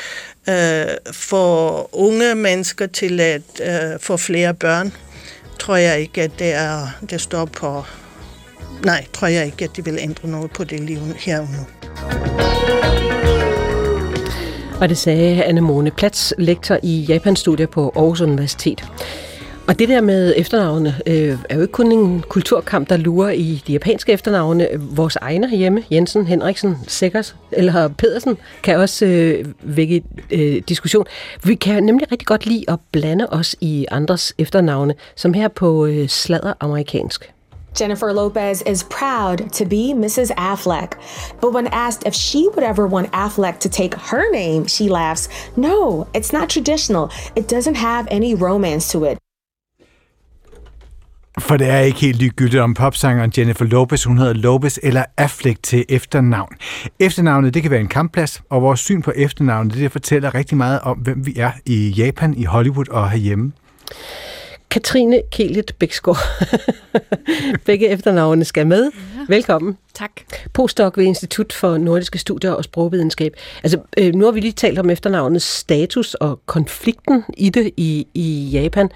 [0.49, 4.93] øh, få unge mennesker til at øh, få flere børn,
[5.59, 7.85] tror jeg ikke, at det, er, det står på...
[8.85, 11.67] Nej, tror jeg ikke, at de vil ændre noget på det liv her og nu.
[14.81, 18.85] Og det sagde Anne Mone Plats, lektor i Japanstudier på Aarhus Universitet.
[19.69, 23.63] Og det der med efternavne øh, er jo ikke kun en kulturkamp, der lurer i
[23.67, 24.69] de japanske efternavne.
[24.77, 31.07] Vores egne herhjemme, Jensen, Henriksen, Sikkers eller Pedersen, kan også øh, vække øh, diskussion.
[31.45, 35.87] Vi kan nemlig rigtig godt lide at blande os i andres efternavne, som her på
[35.87, 37.33] øh, sladder amerikansk.
[37.79, 40.31] Jennifer Lopez is proud to be Mrs.
[40.37, 40.95] Affleck.
[41.41, 45.29] But when asked if she would ever want Affleck to take her name, she laughs,
[45.57, 47.11] No, it's not traditional.
[47.37, 49.19] It doesn't have any romance to it.
[51.39, 55.63] For det er ikke helt ligegyldigt om popsangeren Jennifer Lopez, hun hedder Lopez eller Affleck
[55.63, 56.55] til efternavn.
[57.01, 60.81] Efternavnet, det kan være en kampplads, og vores syn på efternavnet, det fortæller rigtig meget
[60.81, 63.53] om, hvem vi er i Japan, i Hollywood og herhjemme.
[64.71, 66.19] Katrine Kelit Bæksgaard.
[67.67, 68.83] Begge efternavne skal med.
[68.85, 69.35] Ja.
[69.35, 69.79] Velkommen.
[69.95, 70.11] Tak.
[70.53, 73.37] Postdoc ved Institut for Nordiske Studier og Sprogvidenskab.
[73.63, 78.07] Altså, øh, nu har vi lige talt om efternavnets status og konflikten i det i,
[78.15, 78.91] i Japan.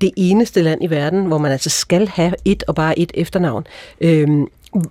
[0.00, 3.66] Det eneste land i verden, hvor man altså skal have et og bare et efternavn.
[4.00, 4.46] Øhm,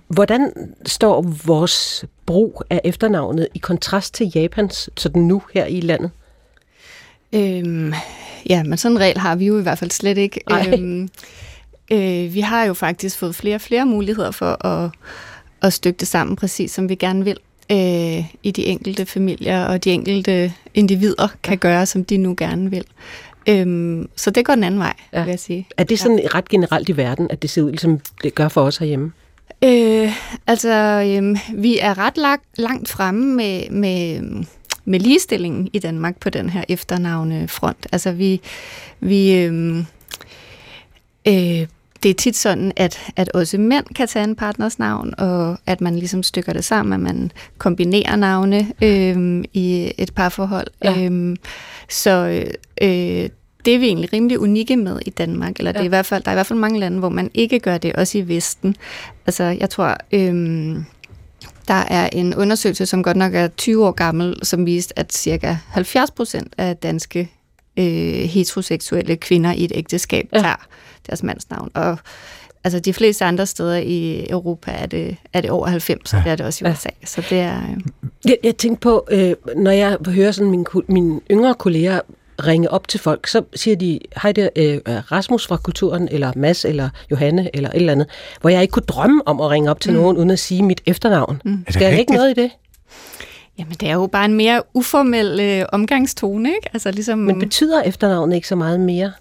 [0.08, 0.52] hvordan
[0.86, 6.10] står vores brug af efternavnet i kontrast til Japans, sådan nu her i landet?
[7.34, 7.94] Øhm,
[8.48, 10.40] ja, men sådan en regel har vi jo i hvert fald slet ikke.
[10.46, 10.72] Ej.
[10.72, 11.08] Øhm,
[11.92, 14.90] øh, vi har jo faktisk fået flere og flere muligheder for at,
[15.62, 17.36] at stykke det sammen, præcis som vi gerne vil
[17.72, 22.70] øh, i de enkelte familier, og de enkelte individer kan gøre, som de nu gerne
[22.70, 22.84] vil.
[23.48, 25.22] Øhm, så det går den anden vej, ja.
[25.22, 25.66] vil jeg sige.
[25.76, 26.28] Er det sådan ja.
[26.34, 29.12] ret generelt i verden, at det ser ud, ligesom det gør for os herhjemme?
[29.64, 30.12] Øh,
[30.46, 30.72] altså,
[31.06, 34.20] øhm, vi er ret langt, langt fremme med, med,
[34.84, 37.86] med ligestillingen i Danmark på den her efternavnefront.
[37.92, 38.40] Altså, vi,
[39.00, 39.86] vi øhm,
[41.28, 41.66] øh,
[42.04, 45.80] det er tit sådan, at, at også mænd kan tage en partners navn, og at
[45.80, 50.66] man ligesom stykker det sammen, at man kombinerer navne øhm, i et parforhold.
[50.84, 51.04] Ja.
[51.04, 51.36] Øhm,
[51.88, 52.44] så
[52.82, 53.28] øh,
[53.64, 56.22] det er vi egentlig rimelig unikke med i Danmark, eller det er i hvert fald,
[56.22, 58.76] der er i hvert fald mange lande, hvor man ikke gør det, også i Vesten.
[59.26, 60.84] Altså, jeg tror, øhm,
[61.68, 65.56] der er en undersøgelse, som godt nok er 20 år gammel, som viste, at cirka
[65.68, 67.30] 70 procent af danske
[67.76, 67.84] øh,
[68.14, 70.38] heteroseksuelle kvinder i et ægteskab ja.
[70.38, 70.66] tager
[71.06, 71.70] deres mands navn.
[71.74, 71.98] Og
[72.64, 76.18] altså de fleste andre steder i Europa er det, er det over 90, ja.
[76.18, 76.88] og det er det også i USA.
[77.00, 77.06] Ja.
[77.06, 77.62] Så det er...
[77.62, 77.80] Øh...
[78.24, 82.00] Jeg, jeg tænker på, øh, når jeg hører sådan mine, mine yngre kolleger
[82.46, 86.32] ringe op til folk, så siger de, hej det er øh, Rasmus fra Kulturen, eller
[86.36, 88.06] Mads, eller Johanne, eller et eller andet,
[88.40, 89.98] hvor jeg ikke kunne drømme om at ringe op til mm.
[89.98, 91.42] nogen, uden at sige mit efternavn.
[91.44, 91.64] Mm.
[91.68, 92.50] Skal jeg ikke noget i det?
[93.58, 96.70] Jamen, det er jo bare en mere uformel øh, omgangstone, ikke?
[96.72, 97.18] Altså, ligesom...
[97.18, 99.12] Men betyder efternavnet ikke så meget mere?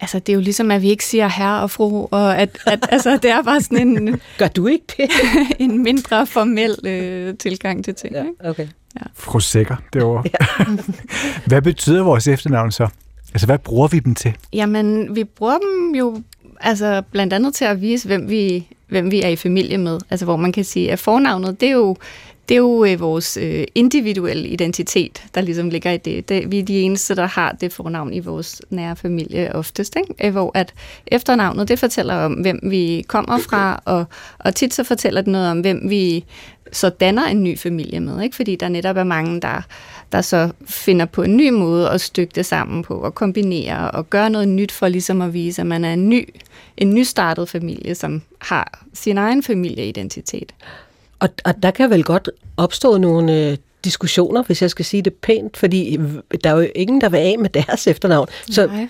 [0.00, 2.88] Altså, det er jo ligesom, at vi ikke siger herre og fru, og at, at
[2.92, 4.20] altså, det er bare sådan en...
[4.38, 5.10] Gør du ikke det?
[5.64, 8.70] en mindre formel øh, tilgang til ting, ja, ikke?
[8.96, 9.06] Ja.
[9.14, 10.24] Fru Sikker, derovre.
[10.24, 10.64] Ja.
[11.46, 12.88] hvad betyder vores efternavn så?
[13.34, 14.36] Altså, hvad bruger vi dem til?
[14.52, 16.22] Jamen, vi bruger dem jo
[16.60, 19.98] altså, blandt andet til at vise, hvem vi, hvem vi er i familie med.
[20.10, 21.96] Altså, hvor man kan sige, at fornavnet, det er jo
[22.50, 26.28] det er jo øh, vores øh, individuelle identitet, der ligesom ligger i det.
[26.28, 26.50] det.
[26.50, 30.26] Vi er de eneste, der har det fornavn i vores nære familie oftest, ikke?
[30.26, 30.74] Øh, hvor at
[31.06, 34.04] efternavnet, det fortæller om, hvem vi kommer fra, og,
[34.38, 36.24] og tit så fortæller det noget om, hvem vi
[36.72, 38.36] så danner en ny familie med, ikke?
[38.36, 39.62] fordi der netop er mange, der,
[40.12, 44.10] der så finder på en ny måde at stykke det sammen på, og kombinere og
[44.10, 46.34] gøre noget nyt for ligesom at vise, at man er en ny,
[46.76, 50.54] en nystartet familie, som har sin egen familieidentitet.
[51.18, 55.14] Og, og der kan vel godt opstå nogle øh, diskussioner, hvis jeg skal sige det
[55.14, 55.98] pænt, fordi
[56.44, 58.28] der er jo ingen, der vil af med deres efternavn.
[58.50, 58.88] Så Nej.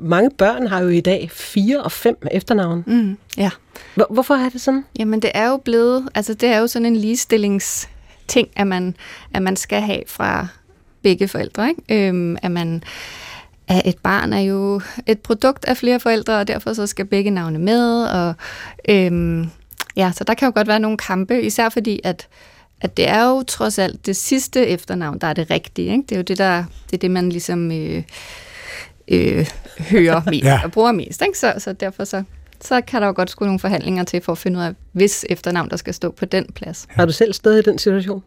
[0.00, 2.84] Mange børn har jo i dag fire og fem efternavn.
[2.86, 3.50] Mm, ja.
[3.94, 4.84] Hvor, hvorfor er det sådan?
[4.98, 8.96] Jamen det er jo blevet, altså det er jo sådan en ligestillingsting, at man,
[9.34, 10.46] at man skal have fra
[11.02, 12.08] begge forældre, ikke?
[12.08, 12.84] Øhm, at man
[13.68, 17.30] at et barn er jo et produkt af flere forældre, og derfor så skal begge
[17.30, 18.34] navne med, og
[18.88, 19.50] øhm,
[19.96, 22.28] Ja, så der kan jo godt være nogle kampe, især fordi, at,
[22.80, 25.92] at det er jo trods alt det sidste efternavn, der er det rigtige.
[25.92, 26.02] Ikke?
[26.02, 28.02] Det er jo det, der, det, er det man ligesom øh,
[29.12, 29.46] øh,
[29.78, 30.60] hører mest ja.
[30.64, 31.22] og bruger mest.
[31.22, 31.38] Ikke?
[31.38, 32.22] Så, så derfor så,
[32.60, 35.26] så kan der jo godt skulle nogle forhandlinger til for at finde ud af, hvis
[35.30, 36.86] efternavn, der skal stå på den plads.
[36.88, 38.22] Har du selv stået i den situation?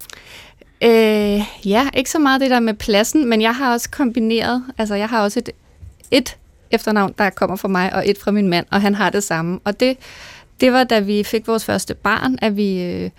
[0.83, 4.95] Øh, ja, ikke så meget det der med pladsen, men jeg har også kombineret, altså
[4.95, 5.49] jeg har også et,
[6.11, 6.37] et
[6.71, 9.59] efternavn, der kommer fra mig, og et fra min mand, og han har det samme.
[9.63, 9.97] Og det
[10.59, 13.09] det var, da vi fik vores første barn, at vi øh,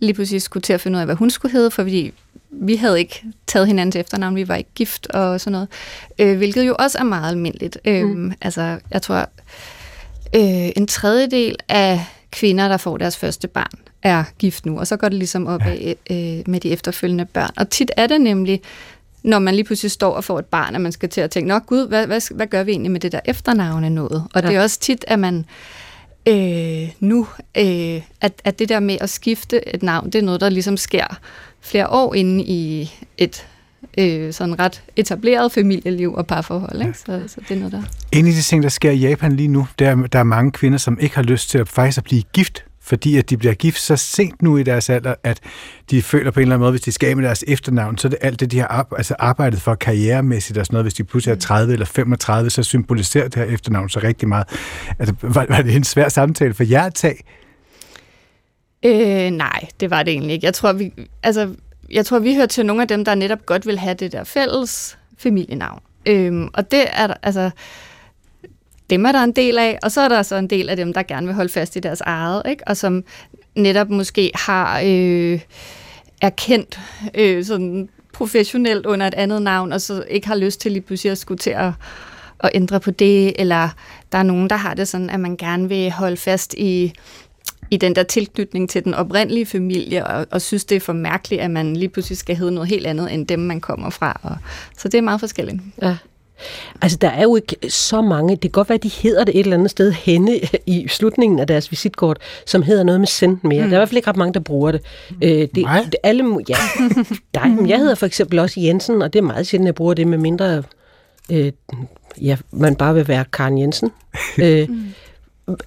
[0.00, 2.12] lige pludselig skulle til at finde ud af, hvad hun skulle hedde, fordi
[2.50, 5.68] vi havde ikke taget hinandens efternavn, vi var ikke gift og sådan noget,
[6.18, 7.78] øh, hvilket jo også er meget almindeligt.
[7.84, 8.32] Øh, mm.
[8.40, 9.28] Altså, jeg tror,
[10.36, 14.96] øh, en tredjedel af kvinder, der får deres første barn, er gift nu, og så
[14.96, 17.50] går det ligesom op af, øh, med de efterfølgende børn.
[17.56, 18.60] Og tit er det nemlig,
[19.22, 21.48] når man lige pludselig står og får et barn, at man skal til at tænke,
[21.48, 24.24] nå gud, hvad, hvad, hvad gør vi egentlig med det der efternavne noget?
[24.34, 24.48] Og ja.
[24.48, 25.44] det er også tit, at man
[26.28, 27.26] øh, nu,
[27.58, 30.76] øh, at, at det der med at skifte et navn, det er noget, der ligesom
[30.76, 31.20] sker
[31.60, 33.46] flere år inde i et
[33.98, 36.80] øh, sådan ret etableret familieliv og parforhold.
[36.80, 36.98] Ikke?
[36.98, 37.82] Så, så det er noget, der...
[38.12, 40.24] En af de ting, der sker i Japan lige nu, det er, at der er
[40.24, 43.36] mange kvinder, som ikke har lyst til at faktisk at blive gift, fordi at de
[43.36, 45.40] bliver gift så sent nu i deres alder, at
[45.90, 48.10] de føler på en eller anden måde, hvis de skal med deres efternavn, så er
[48.10, 50.84] det alt det, de har altså arbejdet for karrieremæssigt og sådan noget.
[50.84, 54.46] Hvis de pludselig er 30 eller 35, så symboliserer det her efternavn så rigtig meget.
[54.98, 57.18] Altså, var, var det en svær samtale for jer at tage?
[58.84, 60.44] Øh, nej, det var det egentlig ikke.
[60.44, 61.54] Jeg tror, vi, altså,
[61.90, 64.24] jeg tror, vi hører til nogle af dem, der netop godt vil have det der
[64.24, 65.80] fælles familienavn.
[66.06, 67.50] Øhm, og det er altså,
[68.90, 70.92] dem er der en del af, og så er der så en del af dem,
[70.92, 72.68] der gerne vil holde fast i deres eget, ikke?
[72.68, 73.04] og som
[73.54, 75.40] netop måske har øh,
[76.22, 76.80] erkendt
[77.14, 81.10] øh, sådan professionelt under et andet navn, og så ikke har lyst til lige pludselig
[81.10, 81.72] at skulle til at,
[82.40, 83.68] at ændre på det, eller
[84.12, 86.92] der er nogen, der har det sådan, at man gerne vil holde fast i
[87.70, 91.42] i den der tilknytning til den oprindelige familie, og, og synes, det er for mærkeligt,
[91.42, 94.20] at man lige pludselig skal hedde noget helt andet, end dem, man kommer fra.
[94.22, 94.36] Og,
[94.78, 95.62] så det er meget forskelligt.
[95.82, 95.96] Ja.
[96.82, 98.30] Altså, der er jo ikke så mange.
[98.30, 101.38] Det kan godt være, at de hedder det et eller andet sted henne i slutningen
[101.38, 103.62] af deres visitkort, som hedder noget med send mere.
[103.62, 103.70] Mm.
[103.70, 104.80] Der er i hvert fald ikke ret mange, der bruger det.
[105.22, 106.56] Øh, det, det alle, ja,
[107.34, 109.94] dig, men jeg hedder for eksempel også Jensen, og det er meget sjældent, jeg bruger
[109.94, 110.62] det med mindre,
[111.32, 111.52] øh,
[112.20, 113.90] ja, man bare vil være Karen Jensen.
[114.38, 114.68] Øh,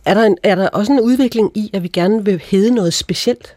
[0.06, 2.94] er, der en, er der også en udvikling i, at vi gerne vil hedde noget
[2.94, 3.56] specielt?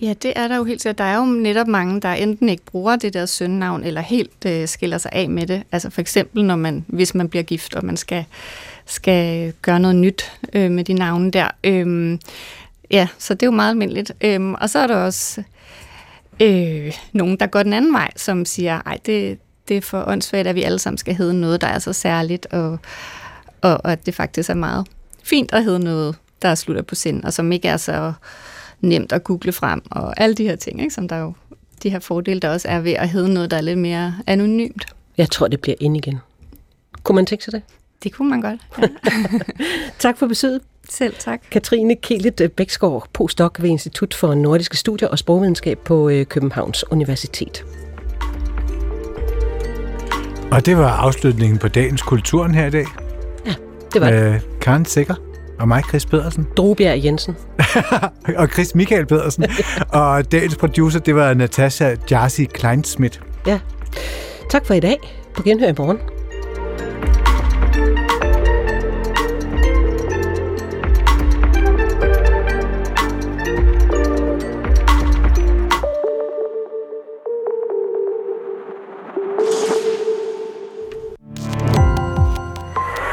[0.00, 0.98] Ja, det er der jo helt sikkert.
[0.98, 4.68] Der er jo netop mange, der enten ikke bruger det der sønnavn, eller helt øh,
[4.68, 5.62] skiller sig af med det.
[5.72, 8.24] Altså for eksempel, når man, hvis man bliver gift, og man skal,
[8.86, 11.48] skal gøre noget nyt øh, med de navne der.
[11.64, 12.20] Øhm,
[12.90, 14.12] ja, så det er jo meget almindeligt.
[14.20, 15.42] Øhm, og så er der også
[16.40, 19.38] øh, nogen, der går den anden vej, som siger, ej, det,
[19.68, 22.46] det er for åndssvagt, at vi alle sammen skal hedde noget, der er så særligt,
[22.46, 22.78] og,
[23.60, 24.86] og, og at det faktisk er meget
[25.22, 28.12] fint at hedde noget, der slutter på sind, og som ikke er så
[28.80, 30.94] nemt at google frem, og alle de her ting, ikke?
[30.94, 31.32] som der jo
[31.82, 34.86] de her fordele, der også er ved at hedde noget, der er lidt mere anonymt.
[35.18, 36.18] Jeg tror, det bliver ind igen.
[37.02, 37.62] Kunne man tænke sig det?
[38.02, 38.88] Det kunne man godt, ja.
[39.98, 40.60] tak for besøget.
[40.88, 41.40] Selv tak.
[41.50, 47.64] Katrine Kelit Bæksgaard, postdoc ved Institut for Nordiske Studier og Sprogvidenskab på øh, Københavns Universitet.
[50.50, 52.84] Og det var afslutningen på dagens Kulturen her i dag.
[53.46, 53.54] Ja,
[53.92, 54.20] det var det.
[54.20, 55.29] Med Karen Sikker
[55.60, 56.46] og mig, Chris Pedersen.
[56.56, 57.36] Drobjerg Jensen.
[58.40, 59.44] og Chris Michael Pedersen.
[59.92, 63.18] og dagens producer, det var Natasha Jarsi Kleinsmith.
[63.46, 63.58] Ja.
[64.50, 64.98] Tak for i dag.
[65.34, 65.98] På genhør i morgen.